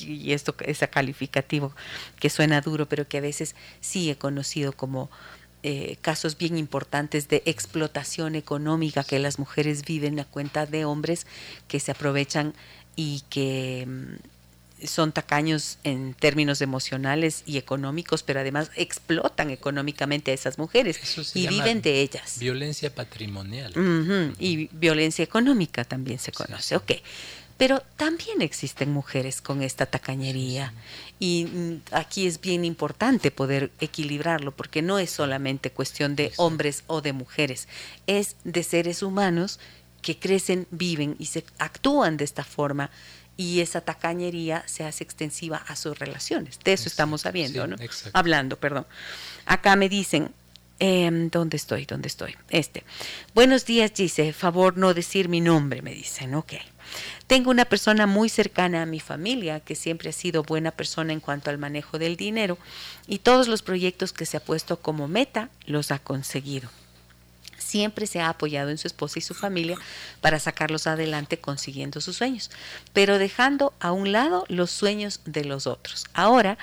[0.00, 1.72] Y esto es calificativo
[2.18, 5.10] que suena duro, pero que a veces sí he conocido como
[5.62, 11.26] eh, casos bien importantes de explotación económica que las mujeres viven a cuenta de hombres
[11.68, 12.54] que se aprovechan
[12.96, 14.31] y que mm,
[14.86, 21.00] son tacaños en términos emocionales y económicos, pero además explotan económicamente a esas mujeres
[21.34, 22.38] y viven de ellas.
[22.38, 23.72] Violencia patrimonial.
[24.38, 26.76] Y violencia económica también se conoce.
[26.76, 26.92] Ok.
[27.58, 30.72] Pero también existen mujeres con esta tacañería
[31.20, 36.82] y mm, aquí es bien importante poder equilibrarlo porque no es solamente cuestión de hombres
[36.88, 37.68] o de mujeres,
[38.08, 39.60] es de seres humanos
[40.00, 42.90] que crecen, viven y se actúan de esta forma
[43.36, 46.58] y esa tacañería se hace extensiva a sus relaciones.
[46.64, 47.76] De eso estamos sabiendo, ¿no?
[48.12, 48.86] Hablando, perdón.
[49.46, 50.32] Acá me dicen,
[50.78, 51.86] em, ¿dónde estoy?
[51.86, 52.36] ¿Dónde estoy?
[52.50, 52.84] Este.
[53.34, 56.52] Buenos días, dice, favor no decir mi nombre, me dicen, ok.
[57.26, 61.20] Tengo una persona muy cercana a mi familia que siempre ha sido buena persona en
[61.20, 62.58] cuanto al manejo del dinero
[63.06, 66.68] y todos los proyectos que se ha puesto como meta los ha conseguido
[67.62, 69.78] siempre se ha apoyado en su esposa y su familia
[70.20, 72.50] para sacarlos adelante consiguiendo sus sueños,
[72.92, 76.06] pero dejando a un lado los sueños de los otros.
[76.12, 76.58] Ahora,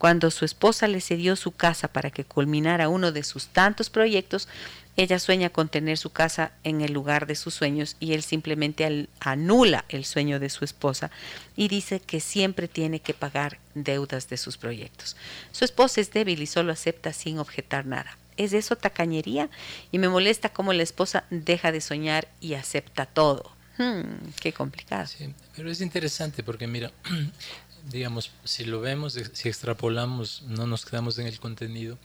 [0.00, 4.48] cuando su esposa le cedió su casa para que culminara uno de sus tantos proyectos,
[4.96, 9.08] ella sueña con tener su casa en el lugar de sus sueños y él simplemente
[9.20, 11.10] anula el sueño de su esposa
[11.56, 15.16] y dice que siempre tiene que pagar deudas de sus proyectos.
[15.52, 18.16] Su esposa es débil y solo acepta sin objetar nada.
[18.40, 19.50] ¿Es eso tacañería?
[19.92, 23.52] Y me molesta cómo la esposa deja de soñar y acepta todo.
[23.76, 25.06] Hmm, qué complicado.
[25.06, 26.90] Sí, pero es interesante porque mira,
[27.92, 31.98] digamos, si lo vemos, si extrapolamos, no nos quedamos en el contenido,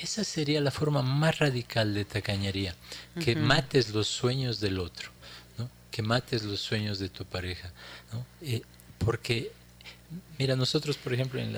[0.00, 2.74] esa sería la forma más radical de tacañería,
[3.22, 5.10] que mates los sueños del otro,
[5.58, 5.70] ¿no?
[5.92, 7.70] que mates los sueños de tu pareja,
[8.12, 8.26] ¿no?
[8.42, 8.62] Eh,
[8.98, 9.52] porque
[10.38, 11.54] Mira, nosotros, por ejemplo, en,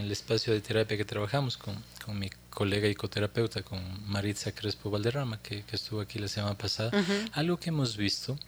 [0.00, 1.76] el espacio de terapia que trabajamos con,
[2.18, 6.90] mi colega psicoterapeuta, con Maritza Crespo Valderrama, que, estuvo aquí la semana pasada,
[7.32, 8.38] algo que hemos visto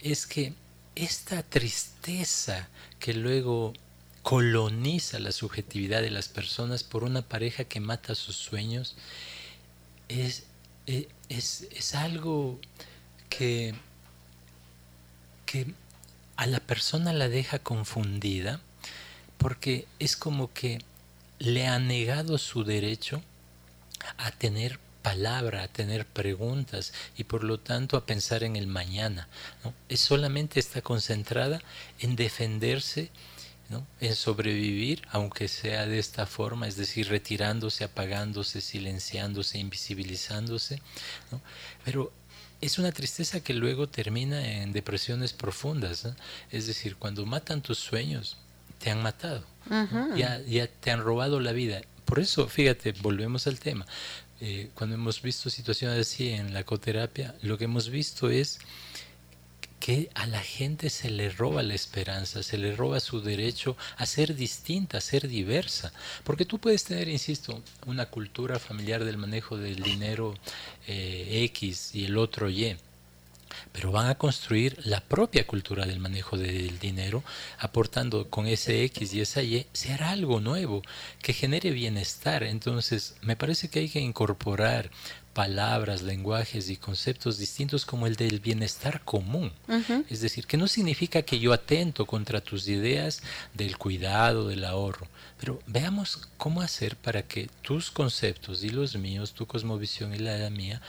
[0.00, 0.54] es que
[0.96, 2.68] esta tristeza
[2.98, 3.74] que luego
[4.22, 8.96] coloniza la subjetividad de las personas por una pareja que mata sus sueños
[10.08, 10.44] es,
[10.86, 12.60] e, es, es algo
[13.28, 13.74] que,
[15.46, 15.74] que
[16.36, 18.60] a la persona la deja confundida
[19.40, 20.80] porque es como que
[21.38, 23.22] le ha negado su derecho
[24.18, 29.28] a tener palabra, a tener preguntas y por lo tanto a pensar en el mañana.
[29.88, 31.60] Es solamente está concentrada
[32.00, 33.10] en defenderse,
[34.00, 40.82] en sobrevivir, aunque sea de esta forma, es decir, retirándose, apagándose, silenciándose, invisibilizándose.
[41.84, 42.12] Pero
[42.60, 46.06] es una tristeza que luego termina en depresiones profundas.
[46.50, 48.36] Es decir, cuando matan tus sueños,
[48.80, 49.44] te han matado,
[50.16, 51.82] ya, ya te han robado la vida.
[52.04, 53.86] Por eso, fíjate, volvemos al tema.
[54.40, 58.58] Eh, cuando hemos visto situaciones así en la coterapia, lo que hemos visto es
[59.78, 64.06] que a la gente se le roba la esperanza, se le roba su derecho a
[64.06, 65.92] ser distinta, a ser diversa.
[66.24, 70.34] Porque tú puedes tener, insisto, una cultura familiar del manejo del dinero
[70.86, 72.76] eh, X y el otro Y
[73.72, 77.22] pero van a construir la propia cultura del manejo del dinero,
[77.58, 80.82] aportando con ese X y esa Y, se hará algo nuevo
[81.22, 82.42] que genere bienestar.
[82.42, 84.90] Entonces, me parece que hay que incorporar
[85.32, 89.52] palabras, lenguajes y conceptos distintos como el del bienestar común.
[90.08, 93.22] Es decir, que no significa que yo atento contra tus ideas
[93.54, 95.06] del cuidado, del ahorro,
[95.38, 100.50] pero veamos cómo hacer para que tus conceptos y los míos, tu cosmovisión y la
[100.50, 100.82] mía,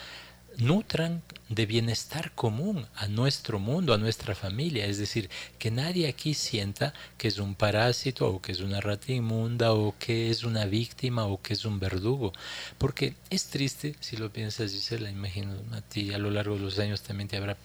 [0.57, 4.85] nutran de bienestar común a nuestro mundo, a nuestra familia.
[4.85, 5.29] Es decir,
[5.59, 9.95] que nadie aquí sienta que es un parásito o que es una rata inmunda o
[9.99, 12.31] que es una víctima o que es un verdugo.
[12.77, 16.79] Porque es triste, si lo piensas, Gisela, imagino a ti a lo largo de los
[16.79, 17.57] años también te habrá...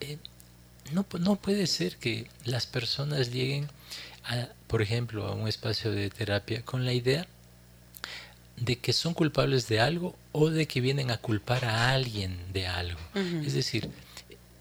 [0.00, 0.18] Eh,
[0.92, 3.68] no, no puede ser que las personas lleguen,
[4.24, 7.26] a, por ejemplo, a un espacio de terapia con la idea
[8.56, 12.66] de que son culpables de algo o de que vienen a culpar a alguien de
[12.66, 13.00] algo.
[13.44, 13.90] Es decir,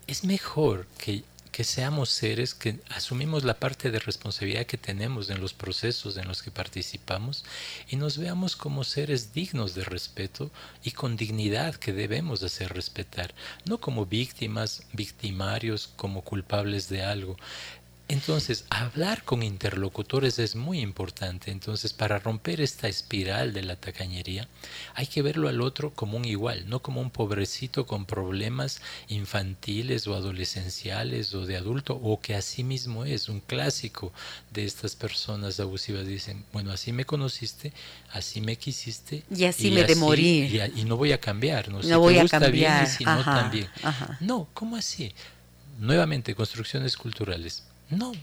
[0.07, 5.39] es mejor que, que, seamos seres que asumimos la parte de responsabilidad que tenemos en
[5.39, 7.45] los procesos en los que participamos
[7.87, 10.51] y nos veamos como seres dignos de respeto
[10.83, 13.33] y con dignidad que debemos hacer respetar,
[13.65, 17.37] no como víctimas, victimarios, como culpables de algo.
[18.07, 21.49] Entonces, hablar con interlocutores es muy importante.
[21.49, 24.47] Entonces, para romper esta espiral de la tacañería,
[24.93, 30.05] hay que verlo al otro como un igual, no como un pobrecito con problemas infantiles
[30.05, 34.13] o adolescenciales o de adulto, o que así mismo es un clásico
[34.51, 36.05] de estas personas abusivas.
[36.05, 37.73] Dicen, bueno, así me conociste,
[38.11, 39.23] así me quisiste.
[39.35, 40.71] Y así me de morir.
[40.75, 41.69] Y, no voy a cambiar.
[41.69, 42.51] No, no voy a cambiar.
[42.51, 43.67] Bien y si no, también.
[44.19, 45.11] No, ¿cómo así?
[45.79, 48.13] Nuevamente, construcciones culturales no,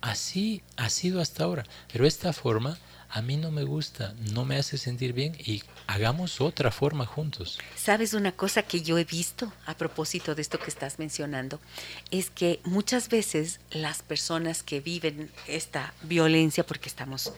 [0.00, 1.64] así ha sido hasta ahora.
[1.92, 2.78] Pero esta forma
[3.12, 7.58] a mí no me gusta, no me hace sentir bien y hagamos otra forma juntos.
[7.76, 11.58] Sabes una cosa que yo he visto a propósito de esto que estás mencionando,
[12.12, 17.32] es que muchas veces las personas que viven esta violencia, porque estamos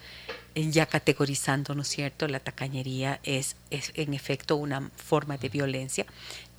[0.55, 2.29] ya categorizando, ¿no es cierto?
[2.29, 6.05] La tacañería es, es en efecto una forma de violencia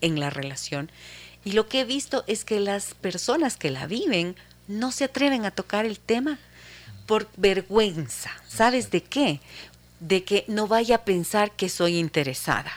[0.02, 0.92] en la relación
[1.46, 4.36] Y lo que he visto es que las personas que la viven
[4.68, 6.40] no se atreven a tocar el tema
[7.06, 8.32] por vergüenza.
[8.48, 9.40] ¿Sabes de qué?
[10.00, 12.72] De que no vaya a pensar que soy interesada.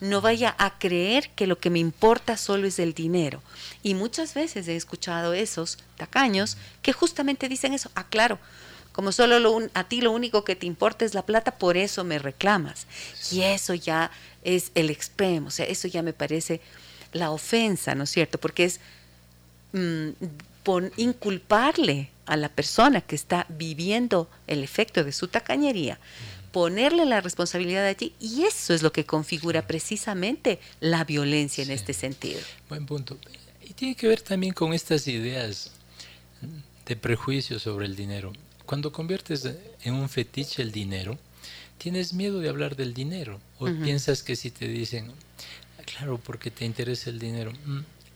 [0.00, 3.42] No vaya a creer que lo que me importa solo es el dinero.
[3.82, 7.90] Y muchas veces he escuchado esos tacaños que justamente dicen eso.
[7.94, 8.38] Ah, claro,
[8.92, 12.18] como solo a ti lo único que te importa es la plata, por eso me
[12.18, 12.86] reclamas.
[13.30, 14.10] Y eso ya
[14.42, 16.62] es el extremo, o sea, eso ya me parece
[17.12, 18.38] la ofensa, ¿no es cierto?
[18.38, 18.80] Porque es
[20.66, 25.98] mm, inculparle a la persona que está viviendo el efecto de su tacañería,
[26.52, 31.70] ponerle la responsabilidad a ti, y eso es lo que configura precisamente la violencia en
[31.70, 32.40] este sentido.
[32.68, 33.18] Buen punto.
[33.62, 35.70] Y tiene que ver también con estas ideas
[36.86, 38.32] de prejuicio sobre el dinero.
[38.64, 39.48] Cuando conviertes
[39.82, 41.18] en un fetiche el dinero,
[41.78, 45.12] tienes miedo de hablar del dinero o piensas que si te dicen,
[45.84, 47.52] claro, porque te interesa el dinero.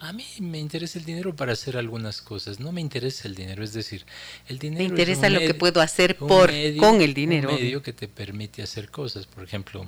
[0.00, 3.62] A mí me interesa el dinero para hacer algunas cosas, no me interesa el dinero,
[3.62, 4.06] es decir,
[4.48, 4.82] el dinero...
[4.82, 7.50] Me interesa lo que puedo hacer por, con el dinero.
[7.50, 9.84] Un medio que te permite hacer cosas, por ejemplo,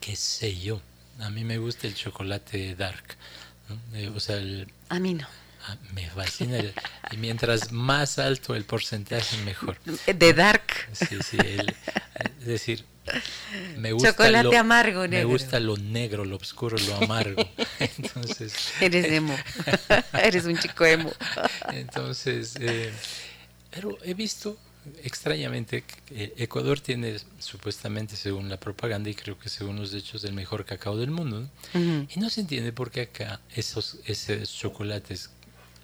[0.00, 0.80] qué sé yo,
[1.18, 3.16] a mí me gusta el chocolate dark,
[3.92, 4.40] eh, o sea,
[4.88, 5.26] a mí no.
[5.66, 6.58] Ah, me fascina.
[7.10, 9.78] y mientras más alto el porcentaje, mejor.
[9.80, 10.88] De dark.
[10.92, 11.38] Sí, sí.
[12.40, 12.84] es decir,
[13.78, 15.28] me gusta Chocolate lo, amargo, negro.
[15.28, 17.42] Me gusta lo negro, lo oscuro, lo amargo.
[17.78, 18.54] Entonces.
[18.80, 19.36] Eres emo.
[20.12, 21.12] Eres un chico emo.
[21.72, 22.92] Entonces, eh,
[23.70, 24.58] pero he visto
[25.02, 30.66] extrañamente Ecuador tiene supuestamente según la propaganda y creo que según los hechos el mejor
[30.66, 35.30] cacao del mundo y no se entiende por qué acá esos, esos chocolates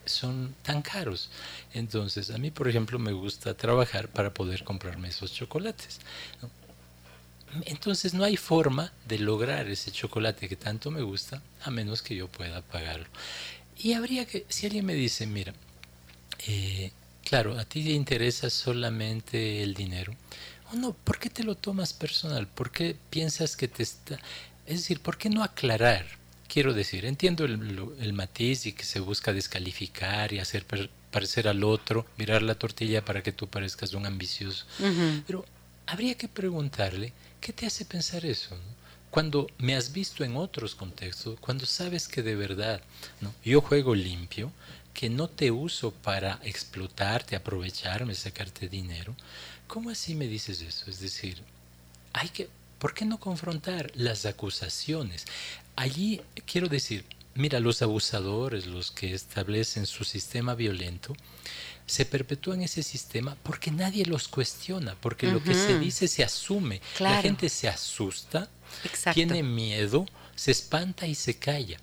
[0.05, 1.31] son tan caros.
[1.73, 6.01] Entonces, a mí, por ejemplo, me gusta trabajar para poder comprarme esos chocolates.
[7.65, 12.15] Entonces, no hay forma de lograr ese chocolate que tanto me gusta a menos que
[12.15, 13.07] yo pueda pagarlo.
[13.77, 15.55] Y habría que, si alguien me dice, mira,
[16.47, 16.93] eh,
[17.25, 20.15] claro, a ti te interesa solamente el dinero,
[20.73, 22.47] o no, ¿por qué te lo tomas personal?
[22.47, 24.19] ¿Por qué piensas que te está...
[24.67, 26.20] Es decir, ¿por qué no aclarar?
[26.51, 30.67] Quiero decir, entiendo el, matiz y que se busca descalificar y hacer
[31.11, 34.67] parecer al otro, mirar la tortilla para que tú parezcas un ambicioso.
[35.27, 35.47] Pero
[35.87, 38.57] habría que preguntarle, ¿qué te hace pensar eso?
[39.11, 42.81] Cuando me has visto en otros contextos, cuando sabes que de verdad
[43.21, 43.33] ¿no?
[43.45, 44.53] yo juego limpio,
[44.93, 49.15] que no te uso para explotarte, aprovecharme, sacarte dinero,
[49.69, 50.91] ¿cómo así me dices eso?
[50.91, 51.43] Es decir,
[52.13, 52.49] hay que,
[52.79, 55.27] ¿por qué no confrontar las acusaciones?
[55.81, 61.17] Allí quiero decir, mira, los abusadores, los que establecen su sistema violento,
[61.87, 66.83] se perpetúan ese sistema porque nadie los cuestiona, porque lo que se dice se asume.
[66.99, 68.49] La gente se asusta,
[69.15, 70.07] tiene miedo,
[70.37, 71.79] se espanta y se calla.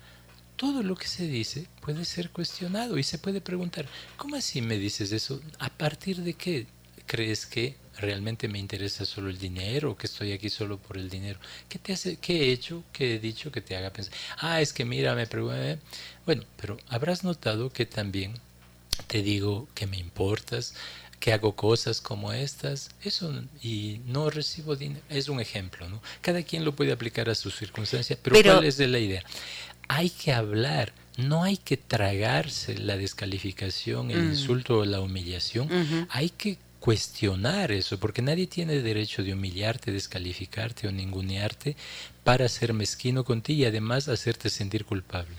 [0.54, 3.86] Todo lo que se dice puede ser cuestionado y se puede preguntar,
[4.16, 5.40] ¿cómo así me dices eso?
[5.58, 6.66] ¿A partir de qué
[7.08, 11.40] crees que realmente me interesa solo el dinero, que estoy aquí solo por el dinero.
[11.68, 14.14] ¿Qué te hace, qué he hecho, qué he dicho que te haga pensar?
[14.38, 15.78] Ah, es que mira, me pregunté.
[16.24, 18.34] Bueno, pero habrás notado que también
[19.08, 20.74] te digo que me importas,
[21.18, 26.00] que hago cosas como estas, eso y no recibo dinero, es un ejemplo, ¿no?
[26.20, 29.24] Cada quien lo puede aplicar a sus circunstancias, pero, ¿cuál es la idea?
[29.88, 36.30] Hay que hablar, no hay que tragarse la descalificación, el insulto o la humillación, hay
[36.30, 41.76] que cuestionar eso, porque nadie tiene derecho de humillarte, descalificarte o ningunearte
[42.24, 45.36] para ser mezquino contigo y además hacerte sentir culpable.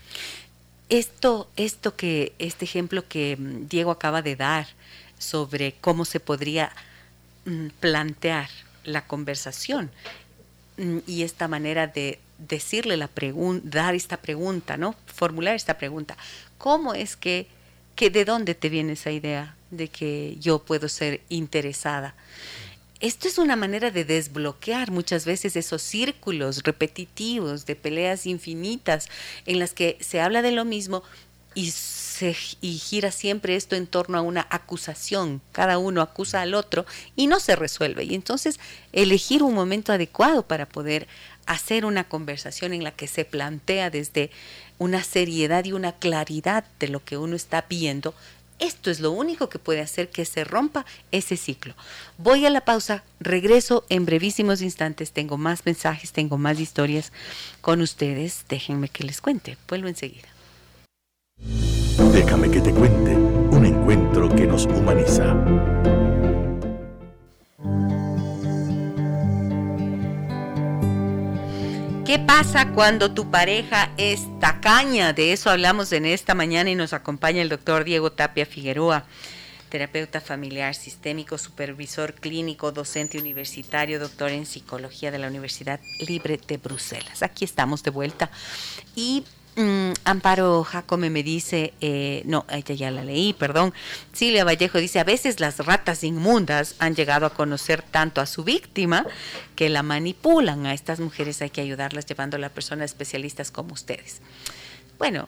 [0.90, 4.68] Esto, esto que, este ejemplo que mm, Diego acaba de dar
[5.18, 6.72] sobre cómo se podría
[7.46, 8.48] mm, plantear
[8.84, 9.90] la conversación
[10.78, 14.94] mm, y esta manera de decirle la pregunta, dar esta pregunta, ¿no?
[15.08, 16.16] Formular esta pregunta.
[16.60, 17.48] ¿Cómo es que,
[17.96, 19.56] que de dónde te viene esa idea?
[19.72, 22.16] De que yo puedo ser interesada.
[23.00, 29.08] Esto es una manera de desbloquear muchas veces esos círculos repetitivos de peleas infinitas
[29.46, 31.04] en las que se habla de lo mismo
[31.56, 35.42] y, se, y gira siempre esto en torno a una acusación.
[35.54, 38.04] Cada uno acusa al otro y no se resuelve.
[38.04, 38.60] Y entonces
[38.92, 41.08] elegir un momento adecuado para poder
[41.46, 44.30] hacer una conversación en la que se plantea desde
[44.78, 48.14] una seriedad y una claridad de lo que uno está viendo
[48.60, 51.74] esto es lo único que puede hacer que se rompa ese ciclo.
[52.18, 55.12] Voy a la pausa, regreso en brevísimos instantes.
[55.12, 57.12] Tengo más mensajes, tengo más historias
[57.62, 58.46] con ustedes.
[58.50, 59.58] Déjenme que les cuente.
[59.68, 60.28] Vuelvo enseguida.
[62.14, 65.36] Déjame que te cuente un encuentro que nos humaniza.
[72.10, 75.14] ¿Qué pasa cuando tu pareja es tacaña?
[75.14, 79.06] De eso hablamos en esta mañana y nos acompaña el doctor Diego Tapia Figueroa,
[79.70, 86.58] terapeuta familiar sistémico, supervisor clínico, docente universitario, doctor en psicología de la Universidad Libre de
[86.58, 87.22] Bruselas.
[87.22, 88.32] Aquí estamos de vuelta.
[88.96, 89.24] Y
[89.60, 93.74] Mm, Amparo Jacome me dice, eh, no, ella ya la leí, perdón.
[94.14, 98.46] Silvia Vallejo dice, a veces las ratas inmundas han llegado a conocer tanto a su
[98.46, 99.06] víctima
[99.58, 100.66] que la manipulan.
[100.66, 104.22] A estas mujeres hay que ayudarlas llevándola a personas especialistas como ustedes.
[104.98, 105.28] Bueno,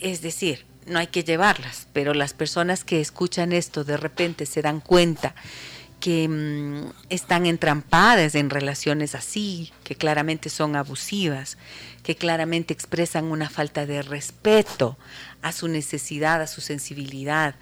[0.00, 4.62] es decir, no hay que llevarlas, pero las personas que escuchan esto de repente se
[4.62, 5.36] dan cuenta
[6.00, 11.58] que mm, están entrampadas en relaciones así, que claramente son abusivas,
[12.02, 14.96] que claramente expresan una falta de respeto
[15.42, 17.54] a su necesidad, a su sensibilidad,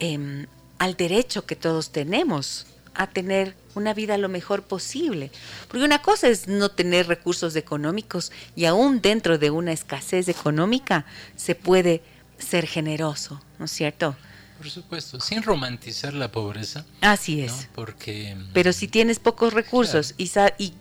[0.00, 0.46] em,
[0.78, 5.30] al derecho que todos tenemos a tener una vida lo mejor posible.
[5.68, 11.06] Porque una cosa es no tener recursos económicos y aún dentro de una escasez económica
[11.36, 12.02] se puede
[12.38, 14.16] ser generoso, ¿no es cierto?
[14.58, 16.84] Por supuesto, sin romantizar la pobreza.
[17.00, 17.68] Así es.
[17.74, 18.36] Porque.
[18.52, 20.30] Pero si tienes pocos recursos y,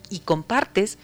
[0.10, 0.98] y, compartes,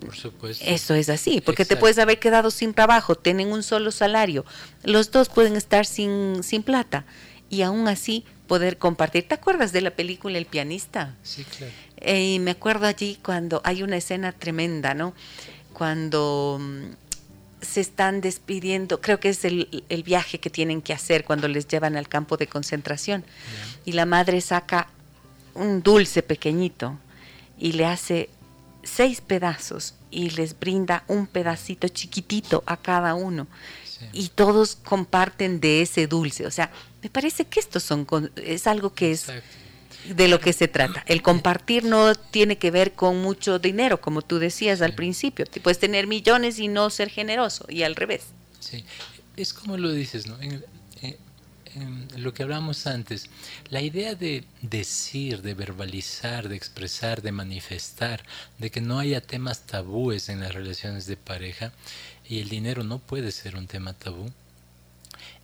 [0.00, 0.64] por supuesto.
[0.66, 4.44] Eso es así, porque te puedes haber quedado sin trabajo, tienen un solo salario,
[4.82, 7.04] los dos pueden estar sin, sin plata
[7.50, 9.28] y aún así poder compartir.
[9.28, 11.14] ¿Te acuerdas de la película El pianista?
[11.22, 11.72] Sí, claro.
[11.98, 15.14] Eh, y me acuerdo allí cuando hay una escena tremenda, ¿no?
[15.72, 16.84] Cuando mm,
[17.60, 21.96] se están despidiendo, creo que es el, viaje que tienen que hacer cuando les llevan
[21.96, 23.24] al campo de concentración.
[23.84, 24.88] Y la madre saca
[25.54, 26.98] un dulce pequeñito
[27.58, 28.30] y le hace
[28.82, 33.46] seis pedazos y les brinda un pedacito chiquitito a cada uno.
[34.12, 36.46] Y todos comparten de ese dulce.
[36.46, 36.70] O sea,
[37.02, 38.06] me parece que esto son,
[38.36, 39.26] es algo que es
[40.08, 41.04] de lo que se trata.
[41.06, 45.44] El compartir no tiene que ver con mucho dinero, como tú decías al principio.
[45.62, 48.22] Puedes tener millones y no ser generoso, y al revés.
[48.60, 48.84] Sí,
[49.36, 50.36] es como lo dices, ¿no?
[50.40, 50.64] En,
[52.16, 53.30] lo que hablamos antes,
[53.68, 58.24] la idea de decir, de verbalizar, de expresar, de manifestar,
[58.58, 61.72] de que no haya temas tabúes en las relaciones de pareja,
[62.28, 64.32] y el dinero no puede ser un tema tabú,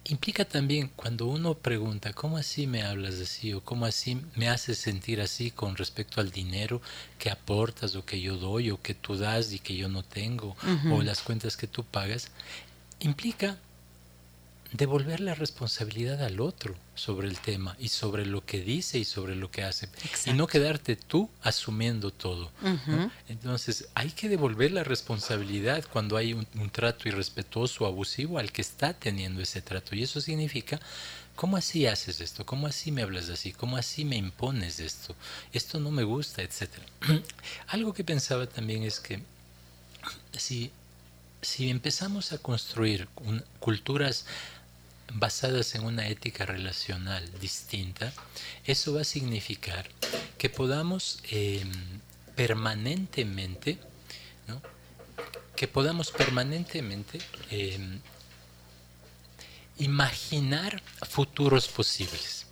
[0.09, 3.53] implica también cuando uno pregunta, ¿cómo así me hablas así?
[3.53, 6.81] o cómo así me haces sentir así con respecto al dinero
[7.19, 10.57] que aportas o que yo doy o que tú das y que yo no tengo
[10.93, 12.31] o las cuentas que tú pagas,
[13.01, 13.59] implica
[14.77, 19.35] devolver la responsabilidad al otro sobre el tema y sobre lo que dice y sobre
[19.35, 19.89] lo que hace.
[20.27, 22.51] Y no quedarte tú asumiendo todo.
[23.29, 28.93] Entonces hay que devolver la responsabilidad cuando hay un, trato irrespetuoso abusivo al que está
[28.93, 29.95] teniendo ese trato.
[29.95, 30.81] Y eso significa,
[31.35, 32.45] ¿cómo así haces esto?
[32.45, 33.53] ¿Cómo así me hablas así?
[33.53, 35.15] ¿Cómo así me impones esto?
[35.53, 36.85] Esto no me gusta, etcétera.
[37.69, 39.23] Algo que pensaba también es que
[40.33, 40.71] si,
[41.41, 43.09] si empezamos a construir
[43.61, 44.27] culturas
[45.13, 48.13] basadas en una ética relacional distinta,
[48.65, 49.89] eso va a significar
[50.39, 51.71] que podamos em,
[52.35, 53.79] permanentemente,
[55.57, 57.19] que podamos permanentemente
[57.51, 57.99] em,
[59.79, 62.47] imaginar futuros posibles.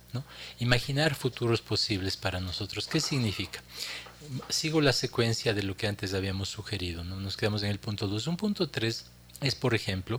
[0.59, 2.87] Imaginar futuros posibles para nosotros.
[2.87, 3.61] ¿Qué significa?
[4.49, 7.03] Sigo la secuencia de lo que antes habíamos sugerido.
[7.03, 7.19] ¿no?
[7.19, 8.27] Nos quedamos en el punto 2.
[8.27, 9.05] Un punto 3
[9.41, 10.17] es, por ejemplo,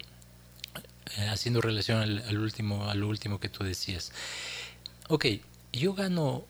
[1.17, 4.13] eh, haciendo relación al, último, al último que tú decías.
[5.09, 5.27] Ok,
[5.73, 6.45] yo gano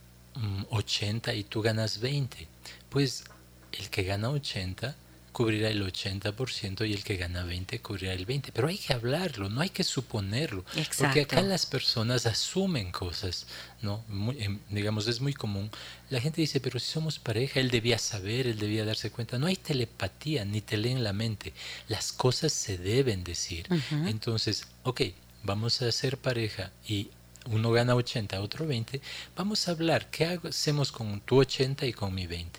[0.71, 2.49] 80 mm, y tú ganas 20.
[2.89, 3.25] Pues
[3.73, 4.97] el que gana 80
[5.37, 8.53] cubrirá el 80% y el que gana 20 cubrirá el 20%.
[8.55, 10.65] Pero hay que hablarlo, no hay que suponerlo.
[10.97, 13.47] Porque acá las personas asumen cosas,
[13.83, 14.03] ¿no?
[14.39, 15.71] Em, digamos, es muy común.
[16.09, 19.39] La gente dice, pero si somos pareja, él debía saber, él debía darse cuenta.
[19.39, 21.53] No hay telepatía, ni te leen la mente.
[21.87, 23.69] Las cosas se deben decir.
[24.07, 25.03] Entonces, ok,
[25.43, 27.11] vamos a ser pareja y
[27.51, 29.01] uno gana 80, otro 20,
[29.37, 32.59] vamos a hablar, ¿qué hacemos con tu 80 y con mi 20?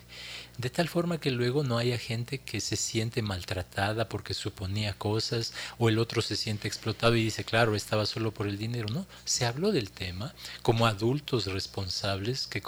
[0.58, 5.54] De tal forma que luego no haya gente que se siente maltratada porque suponía cosas
[5.78, 8.88] o el otro se siente explotado y dice, claro, estaba solo por el dinero.
[8.92, 12.60] No, se habló del tema como adultos responsables que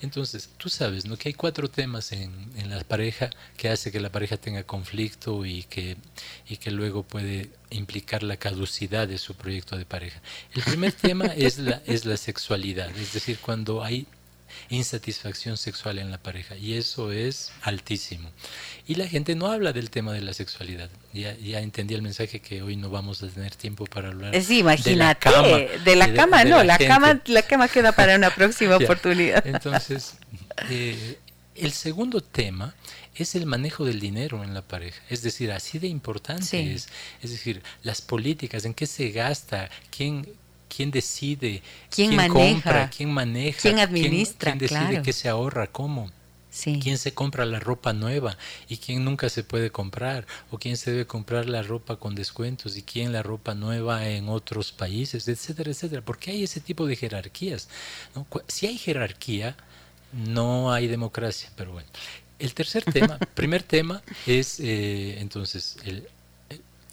[0.00, 1.16] Entonces, tú sabes, ¿no?
[1.16, 5.46] Que hay cuatro temas en, en la pareja que hace que la pareja tenga conflicto
[5.46, 5.96] y que,
[6.48, 10.20] y que luego puede implicar la caducidad de su proyecto de pareja.
[10.54, 14.06] El primer tema es la, es la sexualidad, es decir, cuando hay
[14.68, 18.30] insatisfacción sexual en la pareja y eso es altísimo.
[18.86, 20.90] Y la gente no habla del tema de la sexualidad.
[21.12, 24.40] Ya, ya entendí el mensaje que hoy no vamos a tener tiempo para hablar.
[24.42, 25.30] Sí, imagínate,
[25.84, 29.46] de la cama, no, la, cama, la cama queda para una próxima oportunidad.
[29.46, 30.14] Entonces,
[30.70, 31.18] eh,
[31.54, 32.74] el segundo tema
[33.14, 35.02] es el manejo del dinero en la pareja.
[35.08, 36.88] Es decir, así de importante es.
[37.22, 40.28] Es decir, las políticas, en qué se gasta, quién,
[40.74, 46.10] quién decide, quién, compra, quién maneja, quién administra, quién, decide qué se ahorra, cómo.
[46.82, 48.36] ¿Quién se compra la ropa nueva
[48.68, 50.26] y quién nunca se puede comprar?
[50.50, 54.28] ¿O quién se debe comprar la ropa con descuentos y quién la ropa nueva en
[54.28, 56.02] otros países, etcétera, etcétera?
[56.04, 57.68] Porque hay ese tipo de jerarquías.
[58.48, 59.56] Si hay jerarquía,
[60.12, 61.88] no hay democracia, pero bueno.
[62.38, 66.06] El tercer tema, primer tema es eh, entonces el,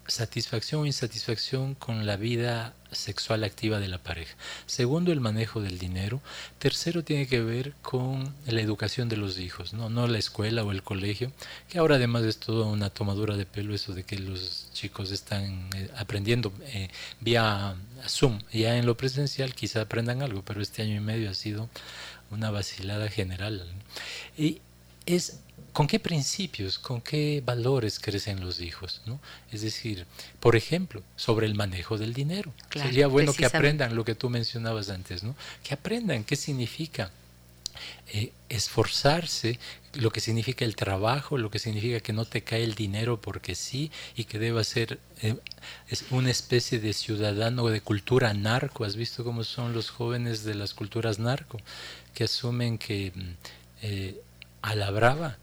[0.09, 4.35] satisfacción o insatisfacción con la vida sexual activa de la pareja.
[4.65, 6.21] Segundo, el manejo del dinero.
[6.57, 10.71] Tercero, tiene que ver con la educación de los hijos, no, no la escuela o
[10.71, 11.31] el colegio,
[11.69, 15.69] que ahora además es toda una tomadura de pelo eso de que los chicos están
[15.75, 16.89] eh, aprendiendo eh,
[17.21, 17.75] vía
[18.07, 18.39] Zoom.
[18.51, 21.69] Ya en lo presencial quizá aprendan algo, pero este año y medio ha sido
[22.31, 23.65] una vacilada general.
[24.37, 24.61] Y
[25.05, 25.39] es
[25.79, 29.17] con qué principios, con qué valores crecen los hijos, ¿no?
[29.49, 30.05] Es decir,
[30.41, 32.51] por ejemplo, sobre el manejo del dinero.
[32.73, 35.37] Sería bueno que aprendan lo que tú mencionabas antes, ¿no?
[35.63, 37.11] Que aprendan qué significa
[38.11, 39.57] eh, esforzarse,
[39.93, 43.55] lo que significa el trabajo, lo que significa que no te cae el dinero porque
[43.55, 45.37] sí y que deba ser eh,
[45.87, 48.83] es una especie de ciudadano de cultura narco.
[48.83, 51.57] ¿Has visto cómo son los jóvenes de las culturas narco?
[52.13, 53.21] Que asumen que mm,
[53.83, 54.21] eh,
[54.61, 55.37] a la brava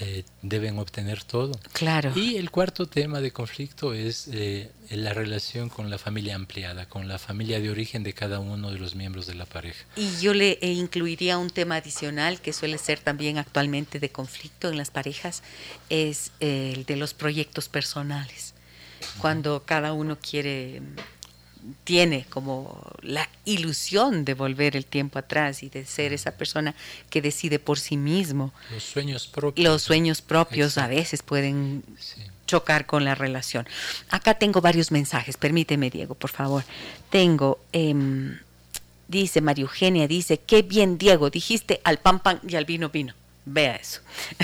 [0.00, 1.52] eh, deben obtener todo.
[1.72, 2.12] Claro.
[2.14, 7.08] Y el cuarto tema de conflicto es eh, la relación con la familia ampliada, con
[7.08, 9.84] la familia de origen de cada uno de los miembros de la pareja.
[9.96, 14.68] Y yo le eh, incluiría un tema adicional que suele ser también actualmente de conflicto
[14.68, 15.42] en las parejas,
[15.88, 18.54] es el de los proyectos personales.
[19.18, 20.82] Cuando cada uno quiere
[21.84, 26.74] tiene como la ilusión de volver el tiempo atrás y de ser esa persona
[27.10, 28.52] que decide por sí mismo.
[28.72, 29.64] Los sueños propios.
[29.64, 31.82] Los sueños propios a veces pueden
[32.46, 33.66] chocar con la relación.
[34.08, 36.64] Acá tengo varios mensajes, permíteme Diego, por favor.
[37.08, 38.38] Tengo, em,
[39.06, 43.14] dice María Eugenia, dice, qué bien Diego, dijiste al pan pan y al vino vino.
[43.46, 44.00] Vea eso.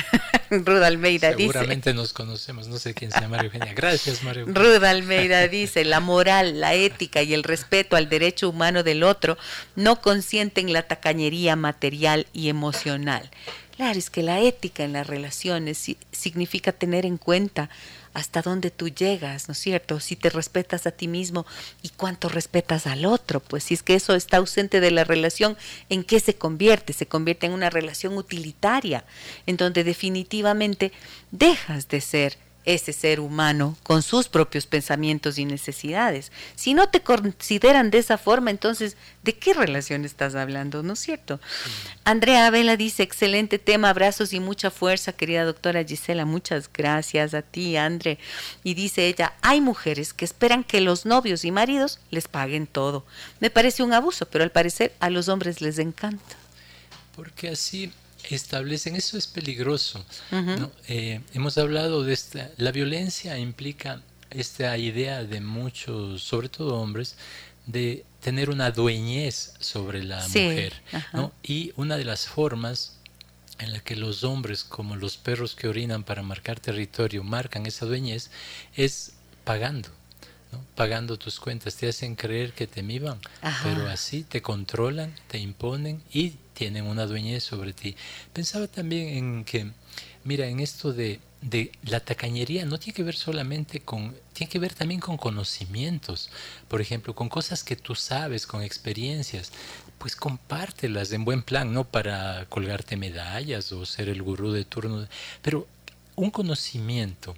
[0.51, 1.53] Ruda Almeida dice.
[1.53, 3.75] Seguramente nos conocemos, no sé quién se llama María Eugenia.
[3.75, 8.83] Gracias, María Ruda Almeida dice: la moral, la ética y el respeto al derecho humano
[8.83, 9.37] del otro
[9.75, 13.31] no consienten la tacañería material y emocional.
[13.77, 17.69] Claro, es que la ética en las relaciones significa tener en cuenta
[18.17, 20.01] hasta dónde tú llegas, ¿no es cierto?
[20.01, 21.45] Si te respetas a ti mismo
[21.83, 25.55] y cuánto respetas al otro, pues si es que eso está ausente de la relación,
[25.91, 26.95] ¿en qué se convierte?
[26.95, 29.05] Se convierte en una relación utilitaria,
[29.45, 30.93] en donde definitivamente
[31.31, 36.33] dejas de ser ese ser humano con sus propios pensamientos y necesidades.
[36.57, 40.83] Si no te consideran de esa forma, entonces, ¿de qué relación estás hablando?
[40.83, 41.41] ¿No es cierto?
[42.05, 47.43] Andrea Vela dice, excelente tema, abrazos y mucha fuerza, querida doctora Gisela, muchas gracias a
[47.43, 48.19] ti, Andre.
[48.65, 53.07] Y dice ella, hay mujeres que esperan que los novios y maridos les paguen todo.
[53.39, 56.37] Me parece un abuso, pero al parecer a los hombres les encanta.
[57.15, 57.93] Porque así
[58.35, 60.05] establecen, eso es peligroso.
[60.89, 67.17] Eh, hemos hablado de esta, la violencia implica esta idea de muchos, sobre todo hombres,
[67.67, 70.75] de tener una dueñez sobre la mujer.
[71.43, 72.99] Y una de las formas
[73.59, 77.87] en la que los hombres, como los perros que orinan para marcar territorio, marcan esa
[77.87, 78.31] dueñez,
[78.75, 79.13] es
[79.45, 79.89] pagando.
[80.75, 83.19] pagando tus cuentas, te hacen creer que te miman,
[83.63, 87.95] pero así te controlan, te imponen y tienen una dueñez sobre ti.
[88.33, 89.71] Pensaba también en que,
[90.25, 94.59] mira, en esto de, de la tacañería no tiene que ver solamente con, tiene que
[94.59, 96.31] ver también con conocimientos,
[96.69, 99.53] por ejemplo, con cosas que tú sabes, con experiencias,
[99.99, 105.07] pues compártelas en buen plan, no para colgarte medallas o ser el gurú de turno,
[105.43, 105.67] pero
[106.17, 107.37] un conocimiento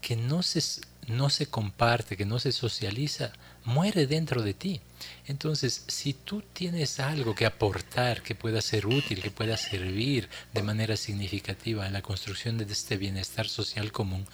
[0.00, 0.60] que no se,
[1.08, 3.32] no se comparte, que no se socializa,
[3.64, 4.80] muere dentro de ti.
[5.26, 10.62] Entonces, si tú tienes algo que aportar, que pueda ser útil, que pueda servir de
[10.62, 14.26] manera significativa en la construcción de este bienestar social común,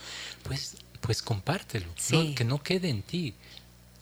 [0.42, 1.86] pues, pues compártelo,
[2.34, 3.34] que no quede en ti.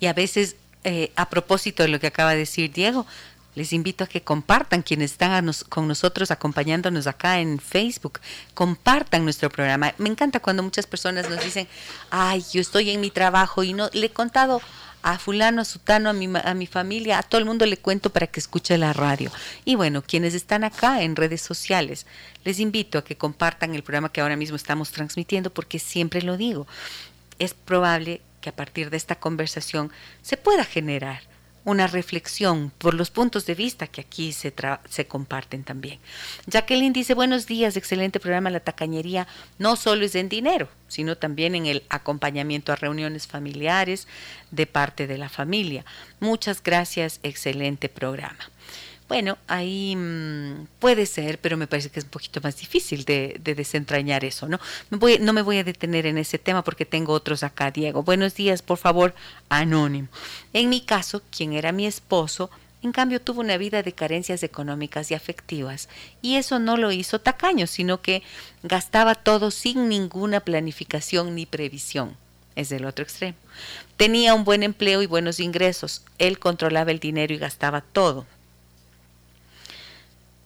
[0.01, 3.07] Y a veces, eh, a propósito de lo que acaba de decir Diego,
[3.55, 8.21] les invito a que compartan quienes están con nosotros acompañándonos acá en Facebook,
[8.55, 9.95] compartan nuestro programa.
[9.99, 11.69] Me encanta cuando muchas personas nos dicen,
[12.11, 14.61] ay, yo estoy en mi trabajo y no le he contado
[15.03, 18.11] a fulano, a sutano, a mi, a mi familia, a todo el mundo le cuento
[18.11, 19.31] para que escuche la radio.
[19.65, 22.07] Y bueno, quienes están acá en redes sociales,
[22.45, 26.37] les invito a que compartan el programa que ahora mismo estamos transmitiendo porque siempre lo
[26.37, 26.67] digo,
[27.39, 29.91] es probable que a partir de esta conversación
[30.23, 31.32] se pueda generar
[31.65, 34.53] una reflexión por los puntos de vista que aquí se,
[34.89, 35.99] se comparten también.
[36.47, 39.29] Jacqueline dice, buenos días, excelente programa La Tacañería,
[39.59, 44.09] no solo es en dinero, sino también en el acompañamiento a reuniones familiares
[44.51, 45.85] de parte de la familia.
[46.21, 48.51] Muchas gracias, excelente programa.
[49.13, 53.39] Bueno, ahí mm, puede ser, pero me parece que es un poquito más difícil de,
[53.45, 54.59] desentrañar eso, ¿no?
[54.89, 58.03] no me voy a detener en ese tema porque tengo otros acá, Diego.
[58.03, 59.15] Buenos días, por favor,
[59.51, 60.09] anónimo.
[60.55, 62.49] En mi caso, quien era mi esposo,
[62.83, 65.91] en cambio tuvo una vida de carencias económicas y afectivas,
[66.23, 68.23] y eso no lo hizo tacaño, sino que
[68.63, 72.17] gastaba todo sin ninguna planificación ni previsión.
[72.57, 73.37] Es del otro extremo.
[73.99, 76.03] Tenía un buen empleo y buenos ingresos.
[76.19, 78.27] Él controlaba el dinero y gastaba todo.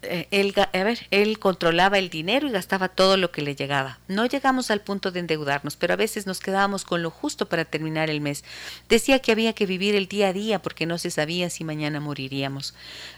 [0.08, 3.98] Eh, él, a ver, él controlaba el dinero y gastaba todo lo que le llegaba.
[4.08, 7.64] No llegamos al punto de endeudarnos, pero a veces nos quedábamos con lo justo para
[7.64, 8.44] terminar el mes.
[8.88, 11.98] Decía que había que vivir el día a día porque no se sabía si mañana
[12.00, 12.74] moriríamos.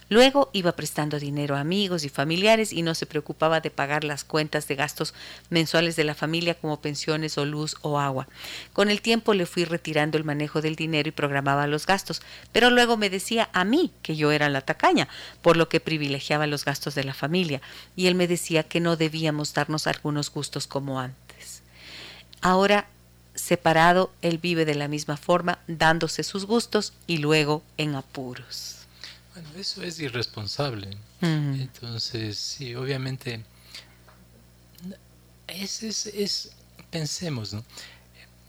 [0.09, 4.25] Luego iba prestando dinero a amigos y familiares y no se preocupaba de pagar las
[4.25, 5.13] cuentas de gastos
[5.51, 8.27] mensuales de la familia como pensiones o luz o agua.
[8.73, 12.71] Con el tiempo le fui retirando el manejo del dinero y programaba los gastos, pero
[12.71, 15.09] luego me decía a mí que yo era la tacaña,
[15.43, 17.61] por lo que privilegiaba los gastos de la familia,
[17.97, 21.63] y él me decía que no debíamos darnos algunos gustos como antes.
[22.41, 22.89] Ahora
[23.39, 28.81] separado, él vive de la misma forma, dándose sus gustos y luego en apuros.
[29.33, 30.97] Bueno, eso es irresponsable.
[31.21, 33.45] Entonces, sí, obviamente,
[35.47, 36.53] es, es, es,
[36.91, 37.65] pensemos, ¿no?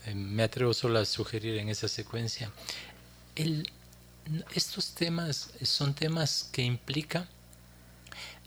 [0.05, 2.51] Eh, me atrevo solo a sugerir en esa secuencia,
[3.35, 3.69] el,
[4.53, 7.27] estos temas son temas que implican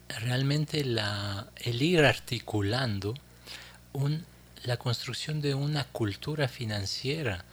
[0.09, 3.15] realmente la, el ir articulando
[3.93, 4.25] un,
[4.65, 7.45] la construcción de una cultura financiera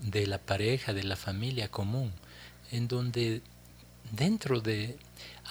[0.00, 2.12] de la pareja, de la familia común,
[2.70, 3.42] en donde
[4.12, 4.96] dentro de...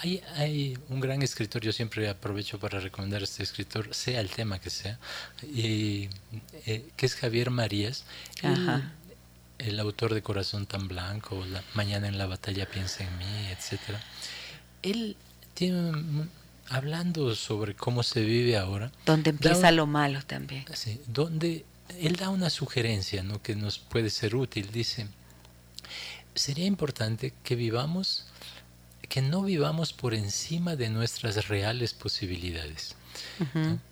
[0.02, 4.30] Hay, hay un gran escritor, yo siempre aprovecho para recomendar a este escritor, sea el
[4.30, 4.98] tema que sea,
[5.44, 6.10] y,
[6.66, 8.06] eh, que es Javier Marías,
[9.58, 13.98] el, autor de Corazón tan Blanco, la, Mañana en la batalla piensa en mí, etc.
[14.84, 15.18] Él
[15.60, 15.92] tiene,
[16.70, 18.94] hablando sobre cómo se vive ahora.
[19.06, 20.64] Donde empieza lo malo también.
[20.74, 21.66] Sí, donde
[22.00, 23.42] él da una sugerencia ¿no?
[23.42, 24.72] que nos puede ser útil.
[24.72, 25.08] Dice,
[26.34, 28.26] sería importante que vivamos
[29.10, 32.96] que no vivamos por encima de nuestras reales posibilidades.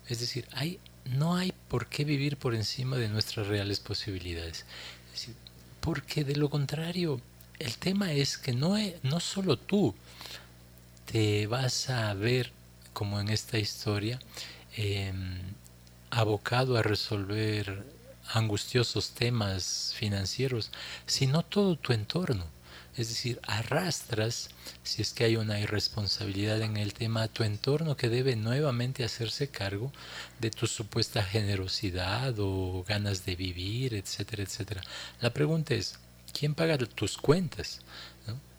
[0.06, 4.64] Es decir, hay, no hay por qué vivir por encima de nuestras reales posibilidades.
[5.80, 7.20] porque de lo contrario,
[7.58, 9.92] el tema es que no, no solo tú
[11.10, 12.52] te vas a ver,
[12.92, 14.18] como en esta historia,
[14.76, 15.38] em,
[16.10, 17.82] abocado a resolver
[18.34, 20.70] angustiosos temas financieros,
[21.06, 22.44] sino todo tu entorno.
[22.96, 24.50] Es decir, arrastras,
[24.82, 29.04] si es que hay una irresponsabilidad en el tema, a tu entorno que debe nuevamente
[29.04, 29.92] hacerse cargo
[30.40, 34.82] de tu supuesta generosidad o ganas de vivir, etcétera, etcétera.
[35.20, 35.98] La pregunta es,
[36.38, 37.80] ¿quién paga tus cuentas?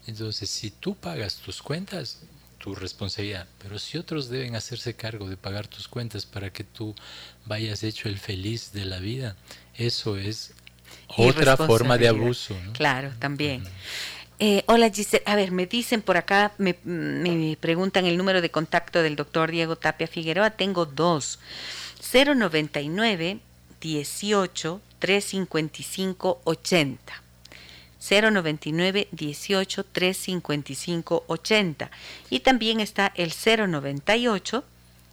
[0.08, 2.20] Entonces, si tú pagas tus cuentas,
[2.70, 6.94] tu responsabilidad, pero si otros deben hacerse cargo de pagar tus cuentas para que tú
[7.46, 9.36] vayas hecho el feliz de la vida,
[9.74, 10.54] eso es
[11.18, 12.56] otra forma de abuso.
[12.74, 13.64] Claro, también.
[14.38, 16.76] Eh, hola Giselle, a ver, me dicen por acá, me,
[17.60, 21.40] preguntan el número de contacto del doctor Diego Tapia Figueroa, tengo dos,
[22.14, 23.40] 099
[23.82, 27.24] 18 355 80.
[28.00, 31.92] 099 18 355 80
[32.30, 34.64] y también está el 098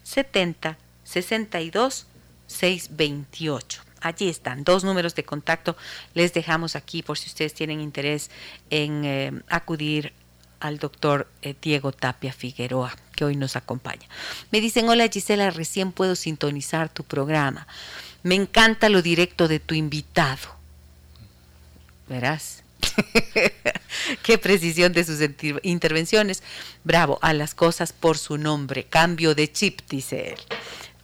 [0.03, 2.07] 70 62
[2.47, 3.83] 628.
[4.01, 5.77] Allí están, dos números de contacto.
[6.15, 8.31] Les dejamos aquí por si ustedes tienen interés
[8.71, 10.13] en eh, acudir
[10.61, 14.07] al doctor eh, Diego Tapia Figueroa, que hoy nos acompaña.
[14.51, 17.67] Me dicen, hola Gisela, recién puedo sintonizar tu programa.
[18.23, 20.49] Me encanta lo directo de tu invitado.
[22.09, 22.63] Verás.
[24.23, 25.19] Qué precisión de sus
[25.63, 26.43] intervenciones.
[26.85, 28.85] Bravo, a las cosas por su nombre.
[28.85, 30.41] Cambio de chip, dice él.